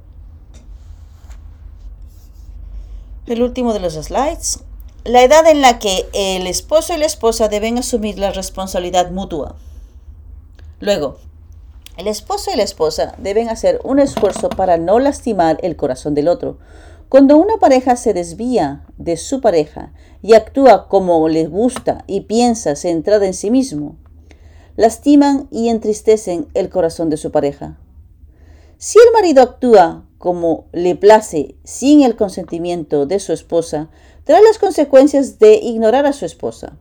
El 3.26 3.42
último 3.42 3.74
de 3.74 3.80
los 3.80 3.94
slides. 3.94 4.60
La 5.04 5.24
edad 5.24 5.48
en 5.48 5.62
la 5.62 5.80
que 5.80 6.08
el 6.14 6.46
esposo 6.48 6.94
y 6.94 6.98
la 6.98 7.06
esposa 7.06 7.48
deben 7.48 7.78
asumir 7.78 8.20
la 8.20 8.32
responsabilidad 8.32 9.10
mutua. 9.10 9.56
Luego, 10.80 11.18
el 12.02 12.08
esposo 12.08 12.50
y 12.52 12.58
la 12.58 12.64
esposa 12.64 13.14
deben 13.20 13.48
hacer 13.48 13.80
un 13.84 14.00
esfuerzo 14.00 14.50
para 14.50 14.78
no 14.78 15.00
lastimar 15.00 15.60
el 15.62 15.76
corazón 15.76 16.16
del 16.16 16.30
otro. 16.30 16.58
Cuando 17.10 17.38
una 17.38 17.58
pareja 17.58 17.96
se 17.96 18.16
desvía 18.16 18.88
de 18.98 19.18
su 19.18 19.40
pareja 19.40 19.94
y 20.24 20.34
actúa 20.34 20.88
como 20.88 21.30
le 21.30 21.46
gusta 21.46 22.04
y 22.08 22.22
piensa 22.22 22.76
centrada 22.76 23.28
en 23.28 23.36
sí 23.36 23.52
mismo, 23.52 23.98
lastiman 24.78 25.48
y 25.52 25.70
entristecen 25.70 26.48
el 26.56 26.70
corazón 26.70 27.12
de 27.12 27.18
su 27.18 27.32
pareja. 27.32 27.78
Si 28.80 28.98
el 28.98 29.14
marido 29.14 29.44
actúa 29.44 30.04
como 30.18 30.66
le 30.72 30.96
place 30.96 31.56
sin 31.64 32.02
el 32.02 32.16
consentimiento 32.16 33.06
de 33.06 33.20
su 33.20 33.32
esposa, 33.32 33.92
trae 34.24 34.42
las 34.42 34.58
consecuencias 34.58 35.38
de 35.38 35.54
ignorar 35.54 36.08
a 36.08 36.14
su 36.14 36.26
esposa. 36.26 36.74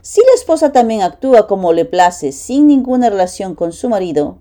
Si 0.00 0.22
la 0.22 0.34
esposa 0.34 0.72
también 0.72 1.02
actúa 1.02 1.46
como 1.46 1.74
le 1.74 1.84
place 1.84 2.32
sin 2.32 2.66
ninguna 2.66 3.10
relación 3.10 3.54
con 3.54 3.72
su 3.72 3.90
marido, 3.90 4.38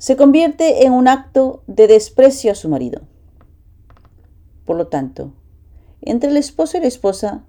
se 0.00 0.16
convierte 0.16 0.86
en 0.86 0.94
un 0.94 1.08
acto 1.08 1.62
de 1.66 1.86
desprecio 1.86 2.52
a 2.52 2.54
su 2.54 2.70
marido. 2.70 3.02
Por 4.64 4.78
lo 4.78 4.86
tanto, 4.86 5.34
entre 6.00 6.30
el 6.30 6.38
esposo 6.38 6.78
y 6.78 6.80
la 6.80 6.86
esposa 6.86 7.44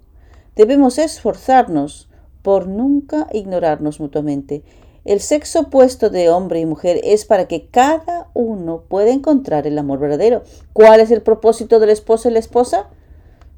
debemos 0.58 0.98
esforzarnos 0.98 2.10
por 2.42 2.68
nunca 2.68 3.28
ignorarnos 3.32 4.02
mutuamente. 4.02 4.66
El 5.06 5.22
sexo 5.22 5.62
opuesto 5.62 6.10
de 6.10 6.28
hombre 6.28 6.60
y 6.60 6.66
mujer 6.66 7.00
es 7.06 7.24
para 7.24 7.48
que 7.48 7.68
cada 7.70 8.30
uno 8.34 8.82
pueda 8.82 9.12
encontrar 9.12 9.66
el 9.66 9.78
amor 9.78 10.00
verdadero. 10.00 10.44
¿Cuál 10.74 11.00
es 11.00 11.10
el 11.10 11.22
propósito 11.22 11.80
del 11.80 11.90
esposo 11.90 12.28
y 12.28 12.34
la 12.34 12.40
esposa? 12.40 12.90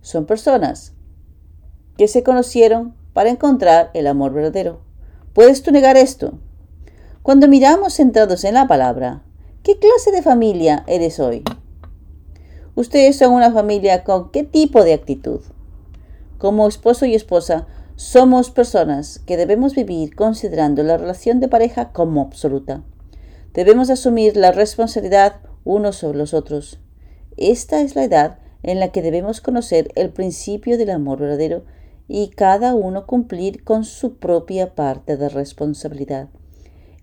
Son 0.01 0.27
personas 0.27 0.93
que 1.97 2.08
se 2.08 2.21
conocieron 2.21 2.93
para 3.13 3.32
encontrar 3.32 3.89
el 3.95 4.06
amor 4.06 4.34
verdadero. 4.34 4.82
¿Puedes 5.34 5.63
tú 5.63 5.71
negar 5.71 5.97
esto? 5.97 6.38
Cuando 7.24 7.48
miramos 7.48 7.94
centrados 7.94 8.44
en 8.44 8.56
la 8.56 8.68
palabra, 8.68 9.24
¿qué 9.64 9.80
clase 9.80 10.12
de 10.12 10.22
familia 10.22 10.84
eres 10.88 11.22
hoy? 11.22 11.42
Ustedes 12.76 13.16
son 13.16 13.32
una 13.32 13.50
familia 13.50 14.04
con 14.04 14.30
qué 14.30 14.44
tipo 14.44 14.84
de 14.84 14.92
actitud? 14.92 15.40
Como 16.38 16.68
esposo 16.68 17.06
y 17.06 17.16
esposa, 17.16 17.66
somos 17.96 18.52
personas 18.52 19.20
que 19.20 19.38
debemos 19.38 19.74
vivir 19.74 20.18
considerando 20.18 20.84
la 20.84 20.98
relación 20.98 21.40
de 21.40 21.48
pareja 21.48 21.94
como 21.94 22.20
absoluta. 22.20 22.84
Debemos 23.54 23.90
asumir 23.90 24.36
la 24.36 24.52
responsabilidad 24.52 25.36
unos 25.64 25.96
sobre 25.96 26.18
los 26.18 26.34
otros. 26.34 26.82
Esta 27.38 27.80
es 27.80 27.96
la 27.96 28.04
edad 28.04 28.40
en 28.64 28.82
la 28.82 28.90
que 28.90 29.02
debemos 29.02 29.40
conocer 29.40 29.94
el 29.96 30.10
principio 30.10 30.78
del 30.78 30.90
amor 30.90 31.20
verdadero 31.20 31.64
y 32.10 32.32
cada 32.32 32.76
uno 32.76 33.06
cumplir 33.06 33.64
con 33.64 33.86
su 33.86 34.18
propia 34.18 34.76
parte 34.76 35.16
de 35.16 35.30
responsabilidad. 35.30 36.28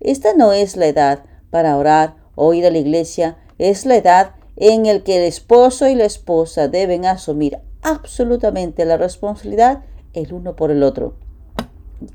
Esta 0.01 0.33
no 0.33 0.51
es 0.51 0.75
la 0.75 0.87
edad 0.87 1.23
para 1.49 1.77
orar 1.77 2.15
o 2.35 2.53
ir 2.53 2.65
a 2.65 2.71
la 2.71 2.79
iglesia, 2.79 3.37
es 3.57 3.85
la 3.85 3.95
edad 3.95 4.31
en 4.57 4.83
la 4.83 4.99
que 5.03 5.17
el 5.17 5.23
esposo 5.23 5.87
y 5.87 5.95
la 5.95 6.05
esposa 6.05 6.67
deben 6.67 7.05
asumir 7.05 7.59
absolutamente 7.81 8.85
la 8.85 8.97
responsabilidad 8.97 9.83
el 10.13 10.33
uno 10.33 10.55
por 10.55 10.71
el 10.71 10.83
otro. 10.83 11.15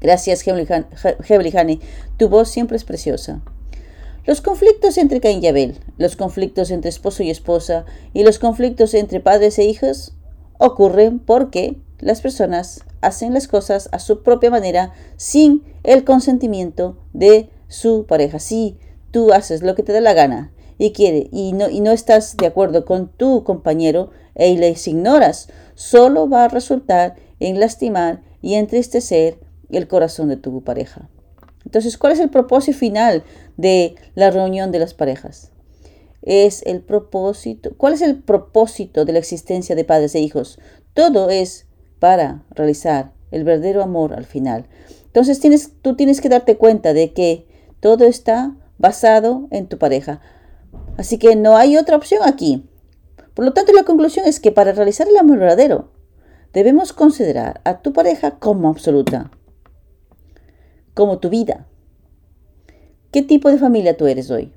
Gracias, 0.00 0.44
Hebelihani. 0.46 1.80
Tu 2.16 2.28
voz 2.28 2.48
siempre 2.48 2.76
es 2.76 2.84
preciosa. 2.84 3.40
Los 4.24 4.40
conflictos 4.40 4.98
entre 4.98 5.20
Caín 5.20 5.42
y 5.42 5.46
Abel, 5.46 5.78
los 5.98 6.16
conflictos 6.16 6.72
entre 6.72 6.88
esposo 6.88 7.22
y 7.22 7.30
esposa 7.30 7.84
y 8.12 8.24
los 8.24 8.40
conflictos 8.40 8.94
entre 8.94 9.20
padres 9.20 9.58
e 9.60 9.64
hijos 9.64 10.14
ocurren 10.58 11.20
porque 11.20 11.76
las 12.00 12.20
personas 12.20 12.84
hacen 13.00 13.32
las 13.32 13.46
cosas 13.46 13.88
a 13.92 14.00
su 14.00 14.24
propia 14.24 14.50
manera 14.50 14.92
sin 15.16 15.62
el 15.84 16.02
consentimiento 16.02 16.98
de 17.12 17.50
su 17.68 18.06
pareja. 18.06 18.38
Si 18.38 18.78
tú 19.10 19.32
haces 19.32 19.62
lo 19.62 19.74
que 19.74 19.82
te 19.82 19.92
da 19.92 20.00
la 20.00 20.14
gana 20.14 20.52
y 20.78 20.92
quiere 20.92 21.28
y 21.32 21.52
no, 21.52 21.68
y 21.68 21.80
no 21.80 21.92
estás 21.92 22.36
de 22.36 22.46
acuerdo 22.46 22.84
con 22.84 23.08
tu 23.08 23.44
compañero 23.44 24.10
e 24.34 24.54
les 24.56 24.86
ignoras, 24.86 25.48
solo 25.74 26.28
va 26.28 26.44
a 26.44 26.48
resultar 26.48 27.16
en 27.40 27.58
lastimar 27.60 28.22
y 28.42 28.54
entristecer 28.54 29.38
el 29.70 29.88
corazón 29.88 30.28
de 30.28 30.36
tu 30.36 30.62
pareja. 30.62 31.08
Entonces, 31.64 31.98
¿cuál 31.98 32.12
es 32.12 32.20
el 32.20 32.30
propósito 32.30 32.78
final 32.78 33.24
de 33.56 33.96
la 34.14 34.30
reunión 34.30 34.70
de 34.70 34.78
las 34.78 34.94
parejas? 34.94 35.50
Es 36.22 36.62
el 36.64 36.80
propósito. 36.80 37.72
¿Cuál 37.76 37.94
es 37.94 38.02
el 38.02 38.22
propósito 38.22 39.04
de 39.04 39.12
la 39.12 39.18
existencia 39.18 39.74
de 39.74 39.84
padres 39.84 40.14
e 40.14 40.20
hijos? 40.20 40.58
Todo 40.94 41.28
es 41.28 41.66
para 41.98 42.44
realizar 42.50 43.12
el 43.30 43.44
verdadero 43.44 43.82
amor 43.82 44.14
al 44.14 44.24
final. 44.24 44.66
Entonces 45.06 45.40
tienes, 45.40 45.72
tú 45.82 45.96
tienes 45.96 46.20
que 46.20 46.28
darte 46.28 46.56
cuenta 46.56 46.92
de 46.92 47.12
que 47.12 47.46
todo 47.80 48.04
está 48.04 48.54
basado 48.78 49.48
en 49.50 49.68
tu 49.68 49.78
pareja. 49.78 50.20
Así 50.96 51.18
que 51.18 51.36
no 51.36 51.56
hay 51.56 51.76
otra 51.76 51.96
opción 51.96 52.22
aquí. 52.24 52.68
Por 53.34 53.44
lo 53.44 53.52
tanto, 53.52 53.72
la 53.72 53.84
conclusión 53.84 54.26
es 54.26 54.40
que 54.40 54.52
para 54.52 54.72
realizar 54.72 55.08
el 55.08 55.16
amor 55.16 55.38
verdadero, 55.38 55.90
debemos 56.52 56.92
considerar 56.92 57.60
a 57.64 57.82
tu 57.82 57.92
pareja 57.92 58.38
como 58.38 58.68
absoluta, 58.68 59.30
como 60.94 61.18
tu 61.18 61.28
vida. 61.28 61.66
¿Qué 63.12 63.22
tipo 63.22 63.50
de 63.50 63.58
familia 63.58 63.96
tú 63.96 64.06
eres 64.06 64.30
hoy? 64.30 64.52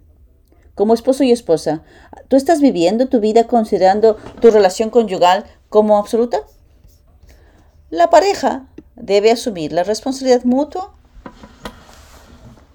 Como 0.75 0.93
esposo 0.93 1.23
y 1.23 1.32
esposa, 1.32 1.84
¿tú 2.29 2.38
estás 2.38 2.62
viviendo 2.62 3.10
tu 3.10 3.19
vida 3.19 3.47
considerando 3.47 4.15
tu 4.39 4.49
relación 4.49 4.89
conyugal 4.89 5.43
como 5.67 5.97
absoluta? 5.97 6.39
La 7.89 8.10
pareja 8.10 8.69
debe 8.95 9.32
asumir 9.32 9.73
la 9.73 9.84
responsabilidad 9.84 10.43
mutua. 10.43 10.95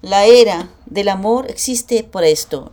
La 0.05 0.25
era 0.25 0.69
del 0.85 1.09
amor 1.09 1.49
existe 1.49 2.03
por 2.03 2.23
esto 2.23 2.71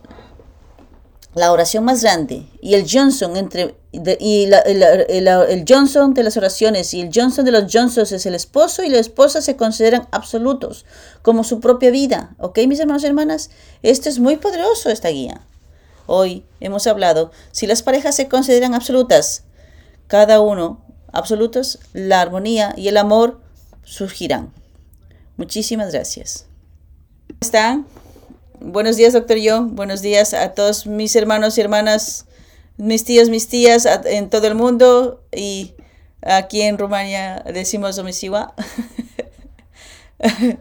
la 1.33 1.51
oración 1.51 1.83
más 1.83 2.03
grande 2.03 2.47
y 2.61 2.75
el 2.75 2.85
Johnson 2.87 3.37
entre 3.37 3.75
y 3.91 4.43
el, 4.43 5.65
Johnson 5.67 6.13
de 6.13 6.23
las 6.23 6.37
oraciones 6.37 6.93
y 6.93 7.01
el 7.01 7.09
Johnson 7.11 7.43
de 7.43 7.51
los 7.51 7.73
Johnsons 7.73 8.11
es 8.11 8.27
el 8.27 8.35
esposo 8.35 8.83
y 8.83 8.89
la 8.89 8.99
esposa 8.99 9.41
se 9.41 9.55
consideran 9.55 10.07
absolutos 10.11 10.85
como 11.23 11.43
su 11.43 11.59
propia 11.59 11.89
vida. 11.89 12.35
¿Ok, 12.37 12.59
mis 12.67 12.79
hermanos 12.79 13.03
y 13.03 13.07
hermanas? 13.07 13.49
Esto 13.81 14.09
es 14.09 14.19
muy 14.19 14.37
poderoso, 14.37 14.91
esta 14.91 15.09
guía. 15.09 15.41
Hoy 16.05 16.45
hemos 16.59 16.85
hablado, 16.85 17.31
si 17.51 17.65
las 17.65 17.81
parejas 17.81 18.15
se 18.15 18.27
consideran 18.27 18.75
absolutas, 18.75 19.43
cada 20.05 20.39
uno 20.39 20.85
absolutos, 21.11 21.79
la 21.93 22.21
armonía 22.21 22.75
y 22.77 22.89
el 22.89 22.97
amor 22.97 23.41
surgirán. 23.83 24.53
Muchísimas 25.37 25.91
gracias. 25.91 26.45
¿Cómo 27.43 27.49
están? 27.49 27.85
Buenos 28.61 28.95
días, 28.95 29.11
doctor 29.11 29.35
Yo. 29.35 29.63
Buenos 29.63 30.01
días 30.01 30.33
a 30.33 30.53
todos 30.53 30.87
mis 30.87 31.13
hermanos 31.13 31.57
y 31.57 31.61
hermanas, 31.61 32.25
mis 32.77 33.03
tíos, 33.03 33.27
mis 33.27 33.49
tías 33.49 33.85
en 34.05 34.29
todo 34.29 34.47
el 34.47 34.55
mundo 34.55 35.21
y 35.29 35.73
aquí 36.21 36.61
en 36.61 36.77
Rumania 36.77 37.43
decimos 37.53 37.97
omisiwa. 37.97 38.53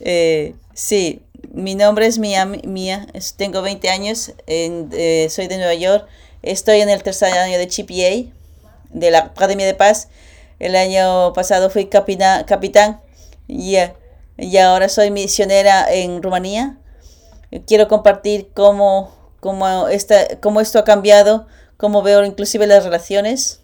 eh, 0.00 0.54
sí, 0.74 1.22
mi 1.52 1.74
nombre 1.74 2.06
es 2.06 2.20
Mía, 2.20 2.46
Mía 2.46 3.08
tengo 3.36 3.60
20 3.60 3.88
años, 3.88 4.32
eh, 4.46 5.26
soy 5.28 5.48
de 5.48 5.56
Nueva 5.56 5.74
York, 5.74 6.06
estoy 6.42 6.82
en 6.82 6.88
el 6.88 7.02
tercer 7.02 7.36
año 7.36 7.58
de 7.58 7.66
GPA, 7.66 8.32
de 8.90 9.10
la 9.10 9.18
Academia 9.18 9.66
de 9.66 9.74
Paz. 9.74 10.06
El 10.60 10.76
año 10.76 11.32
pasado 11.32 11.68
fui 11.68 11.86
capitán, 11.86 12.44
capitán 12.44 13.00
y, 13.48 13.74
y 14.38 14.56
ahora 14.58 14.88
soy 14.88 15.10
misionera 15.10 15.92
en 15.92 16.22
Rumanía 16.22 16.78
quiero 17.66 17.88
compartir 17.88 18.50
cómo, 18.54 19.14
cómo, 19.40 19.88
esta, 19.88 20.38
cómo 20.40 20.60
esto 20.60 20.78
ha 20.78 20.84
cambiado, 20.84 21.46
cómo 21.76 22.02
veo 22.02 22.24
inclusive 22.24 22.66
las 22.66 22.84
relaciones. 22.84 23.60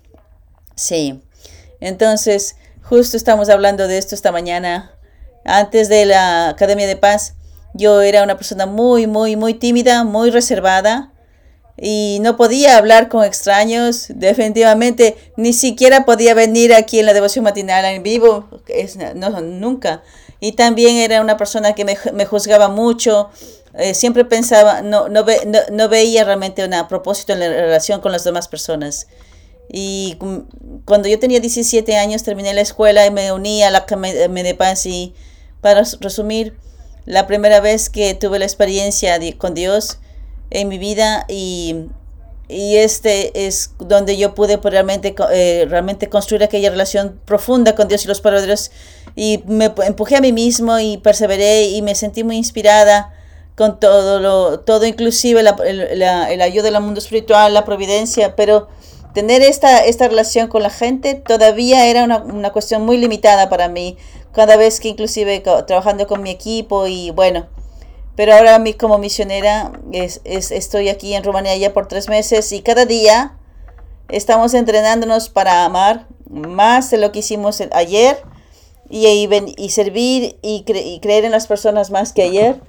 Sí, 0.74 1.22
entonces 1.80 2.56
justo 2.82 3.16
estamos 3.16 3.48
hablando 3.48 3.88
de 3.88 3.98
esto 3.98 4.14
esta 4.14 4.32
mañana. 4.32 4.92
Antes 5.44 5.88
de 5.88 6.06
la 6.06 6.50
Academia 6.50 6.86
de 6.86 6.96
Paz, 6.96 7.34
yo 7.74 8.00
era 8.00 8.22
una 8.22 8.36
persona 8.36 8.66
muy, 8.66 9.06
muy, 9.06 9.36
muy 9.36 9.54
tímida, 9.54 10.04
muy 10.04 10.30
reservada 10.30 11.11
y 11.76 12.18
no 12.20 12.36
podía 12.36 12.76
hablar 12.76 13.08
con 13.08 13.24
extraños, 13.24 14.06
definitivamente 14.08 15.16
ni 15.36 15.52
siquiera 15.52 16.04
podía 16.04 16.34
venir 16.34 16.74
aquí 16.74 16.98
en 16.98 17.06
la 17.06 17.14
devoción 17.14 17.44
matinal 17.44 17.84
en 17.84 18.02
vivo, 18.02 18.48
es, 18.68 18.96
no, 18.96 19.40
nunca. 19.40 20.02
Y 20.40 20.52
también 20.52 20.96
era 20.96 21.20
una 21.20 21.36
persona 21.36 21.74
que 21.74 21.84
me, 21.84 22.26
juzgaba 22.26 22.68
mucho, 22.68 23.30
eh, 23.78 23.94
siempre 23.94 24.24
pensaba, 24.24 24.82
no, 24.82 25.08
no, 25.08 25.24
no, 25.70 25.88
veía 25.88 26.24
realmente 26.24 26.64
un 26.64 26.88
propósito 26.88 27.32
en 27.32 27.40
la 27.40 27.48
relación 27.48 28.00
con 28.00 28.12
las 28.12 28.24
demás 28.24 28.48
personas. 28.48 29.06
Y 29.70 30.18
cuando 30.84 31.08
yo 31.08 31.18
tenía 31.18 31.40
17 31.40 31.96
años 31.96 32.22
terminé 32.22 32.52
la 32.52 32.60
escuela 32.60 33.06
y 33.06 33.10
me 33.10 33.32
uní 33.32 33.62
a 33.62 33.70
la 33.70 33.86
Medepaz 34.28 34.84
y 34.84 35.14
para 35.62 35.82
resumir, 36.00 36.54
la 37.06 37.26
primera 37.26 37.60
vez 37.60 37.88
que 37.88 38.14
tuve 38.14 38.38
la 38.38 38.44
experiencia 38.44 39.18
con 39.38 39.54
Dios 39.54 39.98
en 40.60 40.68
mi 40.68 40.78
vida 40.78 41.24
y, 41.28 41.86
y 42.48 42.76
este 42.76 43.46
es 43.46 43.72
donde 43.78 44.16
yo 44.16 44.34
pude 44.34 44.58
pues, 44.58 44.72
realmente, 44.72 45.14
eh, 45.32 45.66
realmente 45.68 46.08
construir 46.08 46.44
aquella 46.44 46.70
relación 46.70 47.20
profunda 47.24 47.74
con 47.74 47.88
Dios 47.88 48.04
y 48.04 48.08
los 48.08 48.20
padres 48.20 48.70
y 49.16 49.42
me 49.46 49.72
empujé 49.86 50.16
a 50.16 50.20
mí 50.20 50.32
mismo 50.32 50.78
y 50.78 50.98
perseveré 50.98 51.64
y 51.64 51.82
me 51.82 51.94
sentí 51.94 52.24
muy 52.24 52.36
inspirada 52.36 53.12
con 53.56 53.78
todo, 53.78 54.20
lo, 54.20 54.60
todo 54.60 54.86
inclusive 54.86 55.42
la, 55.42 55.56
la, 55.94 56.32
el 56.32 56.40
ayuda 56.40 56.70
del 56.70 56.80
mundo 56.80 57.00
espiritual, 57.00 57.52
la 57.52 57.64
providencia, 57.64 58.34
pero 58.34 58.68
tener 59.12 59.42
esta, 59.42 59.84
esta 59.84 60.08
relación 60.08 60.48
con 60.48 60.62
la 60.62 60.70
gente 60.70 61.14
todavía 61.14 61.86
era 61.86 62.04
una, 62.04 62.18
una 62.18 62.50
cuestión 62.50 62.84
muy 62.84 62.96
limitada 62.96 63.48
para 63.50 63.68
mí, 63.68 63.96
cada 64.32 64.56
vez 64.56 64.80
que 64.80 64.88
inclusive 64.88 65.42
trabajando 65.66 66.06
con 66.06 66.22
mi 66.22 66.30
equipo 66.30 66.86
y 66.86 67.10
bueno, 67.10 67.46
pero 68.16 68.34
ahora 68.34 68.58
mí 68.58 68.74
como 68.74 68.98
misionera 68.98 69.72
es, 69.92 70.20
es, 70.24 70.50
estoy 70.50 70.88
aquí 70.88 71.14
en 71.14 71.24
Rumanía 71.24 71.56
ya 71.56 71.72
por 71.72 71.88
tres 71.88 72.08
meses 72.08 72.52
y 72.52 72.62
cada 72.62 72.86
día 72.86 73.36
estamos 74.08 74.54
entrenándonos 74.54 75.28
para 75.28 75.64
amar 75.64 76.06
más 76.28 76.90
de 76.90 76.98
lo 76.98 77.12
que 77.12 77.20
hicimos 77.20 77.62
ayer 77.72 78.18
y, 78.88 79.06
y, 79.56 79.70
servir 79.70 80.36
y, 80.42 80.64
y 80.66 81.00
creer 81.00 81.24
en 81.24 81.30
las 81.32 81.46
personas 81.46 81.90
más 81.90 82.12
que 82.12 82.22
ayer. 82.22 82.60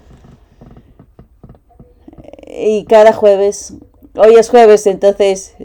Y 2.47 2.85
cada 2.85 3.13
jueves, 3.13 3.73
hoy 4.15 4.35
es 4.35 4.49
jueves, 4.49 4.85
entonces 4.87 5.55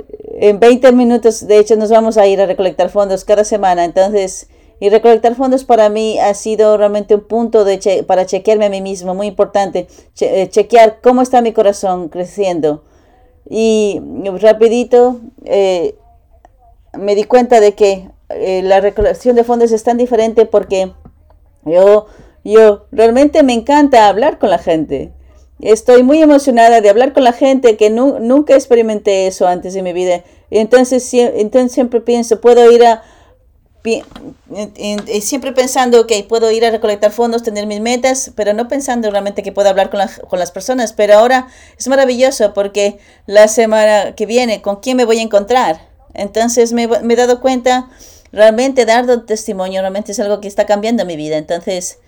en 0.41 0.61
20 0.61 0.93
minutos, 0.93 1.47
de 1.47 1.59
hecho, 1.59 1.77
nos 1.77 1.91
vamos 1.91 2.17
a 2.17 2.27
ir 2.27 2.41
a 2.41 2.47
recolectar 2.47 2.91
fondos 2.91 3.25
cada 3.25 3.45
semana, 3.45 3.85
entonces, 3.85 4.49
y 4.81 4.91
recolectar 4.91 5.35
fondos 5.35 5.65
para 5.65 5.89
mí 5.89 6.19
ha 6.19 6.33
sido 6.35 6.77
realmente 6.77 7.15
un 7.15 7.23
punto 7.23 7.65
de 7.65 8.05
para 8.07 8.27
chequearme 8.27 8.67
a 8.67 8.71
mí 8.71 8.81
mismo, 8.81 9.15
muy 9.15 9.27
importante, 9.27 9.89
eh, 10.21 10.49
chequear 10.49 11.01
cómo 11.01 11.23
está 11.23 11.43
mi 11.43 11.53
corazón 11.53 12.09
creciendo. 12.09 12.85
Y 13.51 14.01
rapidito 14.41 15.21
eh, 15.45 15.97
me 16.93 17.15
di 17.15 17.25
cuenta 17.25 17.61
de 17.61 17.75
que 17.75 18.11
eh, 18.29 18.63
la 18.63 18.81
recolección 18.81 19.37
de 19.37 19.45
fondos 19.45 19.73
es 19.73 19.83
tan 19.83 19.97
diferente 19.97 20.45
porque 20.45 20.93
yo, 21.65 22.07
yo 22.45 22.87
realmente 22.93 23.43
me 23.43 23.55
encanta 23.55 24.09
hablar 24.09 24.39
con 24.39 24.51
la 24.51 24.59
gente. 24.59 25.13
Estoy 25.61 26.05
muy 26.05 26.23
emocionada 26.23 26.81
de 26.81 26.89
hablar 26.89 27.13
con 27.13 27.25
la 27.25 27.33
gente 27.33 27.77
que 27.77 27.91
nunca 27.91 28.55
experimenté 28.55 29.27
eso 29.27 29.49
antes 29.49 29.75
en 29.75 29.83
mi 29.83 29.93
vida. 29.93 30.23
Entonces, 30.51 31.13
entonces 31.13 31.73
siempre 31.73 32.01
pienso, 32.01 32.41
puedo 32.41 32.71
ir 32.71 32.85
a... 32.85 33.03
Siempre 35.21 35.53
pensando 35.53 36.07
que 36.07 36.23
puedo 36.25 36.51
ir 36.51 36.65
a 36.65 36.71
recolectar 36.71 37.13
fondos, 37.13 37.43
tener 37.43 37.67
mis 37.67 37.81
metas, 37.81 38.33
pero 38.35 38.53
no 38.53 38.69
pensando 38.69 39.11
realmente 39.11 39.43
que 39.43 39.53
puedo 39.53 39.69
hablar 39.69 39.91
con, 39.91 40.01
con 40.29 40.39
las 40.39 40.51
personas. 40.51 40.93
Pero 40.93 41.15
ahora 41.15 41.49
es 41.79 41.89
maravilloso 41.89 42.55
porque 42.55 42.99
la 43.27 43.49
semana 43.49 44.15
que 44.15 44.27
viene, 44.27 44.61
¿con 44.63 44.77
quién 44.77 44.97
me 44.97 45.05
voy 45.05 45.19
a 45.19 45.23
encontrar? 45.23 45.89
Entonces 46.15 46.73
me, 46.73 46.87
me 46.87 47.15
he 47.15 47.17
dado 47.17 47.41
cuenta, 47.41 47.89
realmente 48.33 48.85
dar 48.85 49.07
testimonio 49.25 49.81
realmente 49.81 50.13
es 50.13 50.21
algo 50.21 50.41
que 50.41 50.49
está 50.49 50.67
cambiando 50.67 51.05
mi 51.05 51.17
vida. 51.17 51.37
Entonces, 51.37 51.99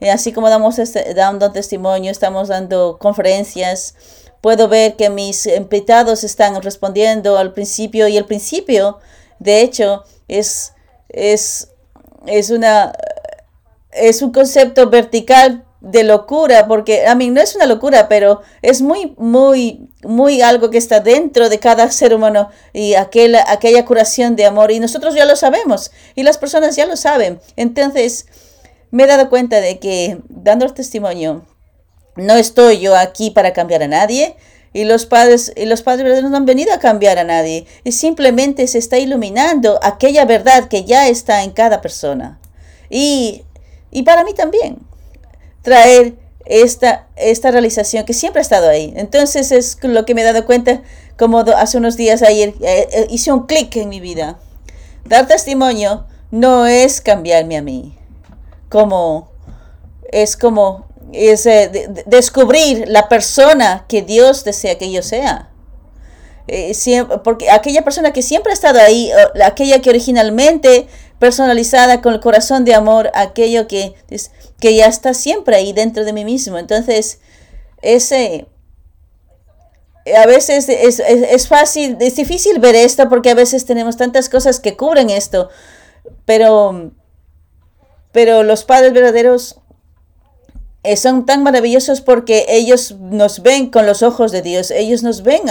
eh, 0.00 0.10
así 0.10 0.32
como 0.32 0.48
damos 0.48 0.78
este, 0.78 1.14
dando 1.14 1.50
testimonio, 1.52 2.10
estamos 2.10 2.48
dando 2.48 2.98
conferencias, 2.98 3.94
puedo 4.40 4.68
ver 4.68 4.96
que 4.96 5.10
mis 5.10 5.46
invitados 5.46 6.24
están 6.24 6.60
respondiendo 6.62 7.36
al 7.38 7.52
principio 7.52 8.06
y 8.08 8.16
el 8.16 8.24
principio, 8.24 8.98
de 9.40 9.60
hecho, 9.60 10.04
es, 10.28 10.72
es, 11.08 11.68
es, 12.26 12.50
una, 12.50 12.92
es 13.92 14.22
un 14.22 14.32
concepto 14.32 14.88
vertical 14.90 15.64
de 15.80 16.02
locura, 16.02 16.66
porque 16.66 17.06
a 17.06 17.14
mí 17.14 17.30
no 17.30 17.40
es 17.40 17.54
una 17.54 17.66
locura, 17.66 18.08
pero 18.08 18.42
es 18.62 18.82
muy, 18.82 19.14
muy, 19.16 19.88
muy 20.02 20.42
algo 20.42 20.70
que 20.70 20.78
está 20.78 21.00
dentro 21.00 21.48
de 21.48 21.60
cada 21.60 21.90
ser 21.92 22.14
humano 22.14 22.50
y 22.72 22.94
aquella, 22.94 23.44
aquella 23.50 23.84
curación 23.84 24.34
de 24.34 24.46
amor. 24.46 24.70
Y 24.72 24.80
nosotros 24.80 25.14
ya 25.14 25.24
lo 25.24 25.36
sabemos 25.36 25.92
y 26.14 26.24
las 26.24 26.38
personas 26.38 26.74
ya 26.74 26.86
lo 26.86 26.96
saben. 26.96 27.40
Entonces, 27.56 28.26
me 28.90 29.04
he 29.04 29.06
dado 29.06 29.30
cuenta 29.30 29.60
de 29.60 29.78
que 29.78 30.18
dando 30.28 30.64
el 30.64 30.74
testimonio, 30.74 31.46
no 32.16 32.34
estoy 32.34 32.80
yo 32.80 32.96
aquí 32.96 33.30
para 33.30 33.52
cambiar 33.52 33.82
a 33.84 33.88
nadie. 33.88 34.36
Y 34.72 34.84
los 34.84 35.06
padres, 35.06 35.52
y 35.56 35.64
los 35.64 35.82
padres 35.82 36.22
no 36.22 36.36
han 36.36 36.46
venido 36.46 36.72
a 36.72 36.78
cambiar 36.78 37.18
a 37.18 37.24
nadie. 37.24 37.66
Y 37.84 37.92
simplemente 37.92 38.66
se 38.66 38.78
está 38.78 38.98
iluminando 38.98 39.80
aquella 39.82 40.24
verdad 40.24 40.68
que 40.68 40.84
ya 40.84 41.08
está 41.08 41.42
en 41.42 41.50
cada 41.50 41.80
persona. 41.80 42.38
Y, 42.90 43.42
y 43.90 44.02
para 44.02 44.24
mí 44.24 44.34
también 44.34 44.78
traer 45.62 46.16
esta, 46.48 47.06
esta 47.16 47.50
realización 47.50 48.04
que 48.04 48.14
siempre 48.14 48.40
ha 48.40 48.42
estado 48.42 48.68
ahí. 48.68 48.92
Entonces 48.96 49.52
es 49.52 49.78
lo 49.82 50.04
que 50.04 50.14
me 50.14 50.22
he 50.22 50.24
dado 50.24 50.46
cuenta, 50.46 50.82
como 51.18 51.38
hace 51.40 51.78
unos 51.78 51.96
días 51.96 52.22
ayer, 52.22 52.54
eh, 52.60 52.88
eh, 52.90 53.06
hice 53.10 53.32
un 53.32 53.46
clic 53.46 53.76
en 53.76 53.88
mi 53.88 54.00
vida. 54.00 54.38
Dar 55.04 55.26
testimonio 55.26 56.06
no 56.30 56.66
es 56.66 57.00
cambiarme 57.00 57.56
a 57.56 57.62
mí, 57.62 57.96
como 58.68 59.30
es 60.10 60.36
como 60.36 60.86
es 61.12 61.46
eh, 61.46 61.88
descubrir 62.06 62.88
la 62.88 63.08
persona 63.08 63.86
que 63.88 64.02
Dios 64.02 64.44
desea 64.44 64.78
que 64.78 64.90
yo 64.90 65.02
sea. 65.02 65.50
porque 67.24 67.50
aquella 67.50 67.82
persona 67.82 68.12
que 68.12 68.22
siempre 68.22 68.52
ha 68.52 68.54
estado 68.54 68.80
ahí, 68.80 69.10
aquella 69.44 69.80
que 69.80 69.90
originalmente 69.90 70.86
personalizada 71.18 72.00
con 72.00 72.14
el 72.14 72.20
corazón 72.20 72.64
de 72.64 72.74
amor, 72.74 73.10
aquello 73.14 73.66
que, 73.66 73.94
que 74.60 74.74
ya 74.74 74.86
está 74.86 75.14
siempre 75.14 75.56
ahí 75.56 75.72
dentro 75.72 76.04
de 76.04 76.12
mí 76.12 76.24
mismo. 76.24 76.58
Entonces, 76.58 77.20
ese 77.82 78.46
a 80.16 80.26
veces 80.26 80.68
es, 80.68 81.00
es, 81.00 81.48
fácil, 81.48 81.96
es 82.00 82.16
difícil 82.16 82.58
ver 82.60 82.74
esto 82.74 83.08
porque 83.08 83.30
a 83.30 83.34
veces 83.34 83.66
tenemos 83.66 83.96
tantas 83.96 84.28
cosas 84.28 84.60
que 84.60 84.76
cubren 84.76 85.10
esto, 85.10 85.48
pero, 86.24 86.92
pero 88.12 88.42
los 88.42 88.64
padres 88.64 88.92
verdaderos 88.92 89.56
eh, 89.56 89.67
son 90.96 91.26
tan 91.26 91.42
maravillosos 91.42 92.00
porque 92.00 92.46
ellos 92.48 92.96
nos 92.98 93.42
ven 93.42 93.70
con 93.70 93.86
los 93.86 94.02
ojos 94.02 94.32
de 94.32 94.42
Dios, 94.42 94.70
ellos 94.70 95.02
nos 95.02 95.22
ven 95.22 95.42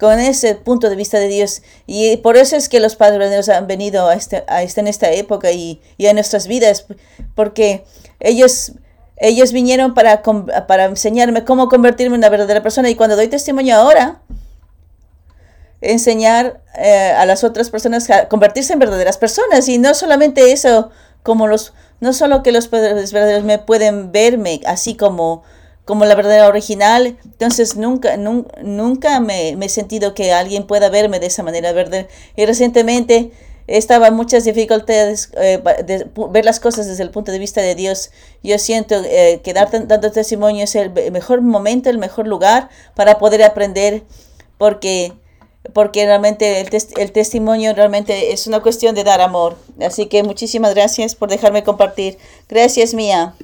con 0.00 0.18
ese 0.18 0.54
punto 0.54 0.88
de 0.88 0.96
vista 0.96 1.18
de 1.18 1.28
Dios. 1.28 1.62
Y 1.86 2.16
por 2.18 2.38
eso 2.38 2.56
es 2.56 2.68
que 2.70 2.80
los 2.80 2.96
padres 2.96 3.28
de 3.28 3.36
Dios 3.36 3.48
han 3.50 3.66
venido 3.66 4.08
a, 4.08 4.14
este, 4.14 4.44
a 4.48 4.62
este, 4.62 4.80
en 4.80 4.88
esta 4.88 5.10
época 5.10 5.52
y, 5.52 5.80
y, 5.98 6.06
a 6.06 6.14
nuestras 6.14 6.46
vidas, 6.46 6.86
porque 7.34 7.84
ellos, 8.18 8.72
ellos 9.18 9.52
vinieron 9.52 9.92
para, 9.92 10.22
para 10.22 10.86
enseñarme 10.86 11.44
cómo 11.44 11.68
convertirme 11.68 12.14
en 12.14 12.20
una 12.20 12.30
verdadera 12.30 12.62
persona. 12.62 12.88
Y 12.88 12.94
cuando 12.94 13.14
doy 13.14 13.28
testimonio 13.28 13.76
ahora, 13.76 14.22
enseñar 15.82 16.62
eh, 16.78 17.12
a 17.16 17.26
las 17.26 17.44
otras 17.44 17.68
personas 17.68 18.08
a 18.10 18.28
convertirse 18.28 18.72
en 18.72 18.78
verdaderas 18.78 19.18
personas. 19.18 19.68
Y 19.68 19.76
no 19.76 19.92
solamente 19.92 20.50
eso, 20.52 20.90
como 21.22 21.46
los, 21.46 21.74
no 22.00 22.12
solo 22.12 22.42
que 22.42 22.52
los 22.52 22.68
padres 22.68 23.12
verdaderos 23.12 23.44
me 23.44 23.58
pueden 23.58 24.12
verme 24.12 24.60
así 24.66 24.94
como 24.94 25.42
como 25.90 26.04
la 26.04 26.14
verdadera 26.14 26.46
original. 26.46 27.18
Entonces 27.24 27.76
nunca, 27.76 28.16
nunca 28.16 29.18
me, 29.18 29.50
he 29.50 29.68
sentido 29.68 30.14
que 30.14 30.32
alguien 30.32 30.64
pueda 30.66 30.88
verme 30.88 31.18
de 31.18 31.26
esa 31.26 31.42
manera 31.42 31.72
verdadera. 31.72 32.08
Y 32.36 32.46
recientemente 32.46 33.32
estaba 33.66 34.12
muchas 34.12 34.44
dificultades 34.44 35.32
eh, 35.36 35.60
de 35.84 36.08
ver 36.30 36.44
las 36.44 36.60
cosas 36.60 36.86
desde 36.86 37.02
el 37.02 37.10
punto 37.10 37.32
de 37.32 37.40
vista 37.40 37.60
de 37.60 37.74
Dios. 37.74 38.12
Yo 38.42 38.56
siento 38.58 39.02
eh, 39.04 39.40
que 39.42 39.52
dar 39.52 39.68
dando 39.88 40.12
testimonio 40.12 40.62
es 40.62 40.76
el 40.76 40.92
mejor 41.10 41.40
momento, 41.40 41.90
el 41.90 41.98
mejor 41.98 42.28
lugar 42.28 42.68
para 42.94 43.18
poder 43.18 43.42
aprender, 43.42 44.04
porque, 44.58 45.12
porque 45.72 46.06
realmente 46.06 46.60
el, 46.60 46.68
el 46.96 47.12
testimonio 47.12 47.74
realmente 47.74 48.32
es 48.32 48.46
una 48.46 48.60
cuestión 48.60 48.94
de 48.94 49.04
dar 49.04 49.20
amor. 49.20 49.56
Así 49.80 50.06
que 50.06 50.22
muchísimas 50.22 50.74
gracias 50.74 51.14
por 51.14 51.28
dejarme 51.28 51.64
compartir. 51.64 52.18
Gracias, 52.48 52.94
Mía. 52.94 53.34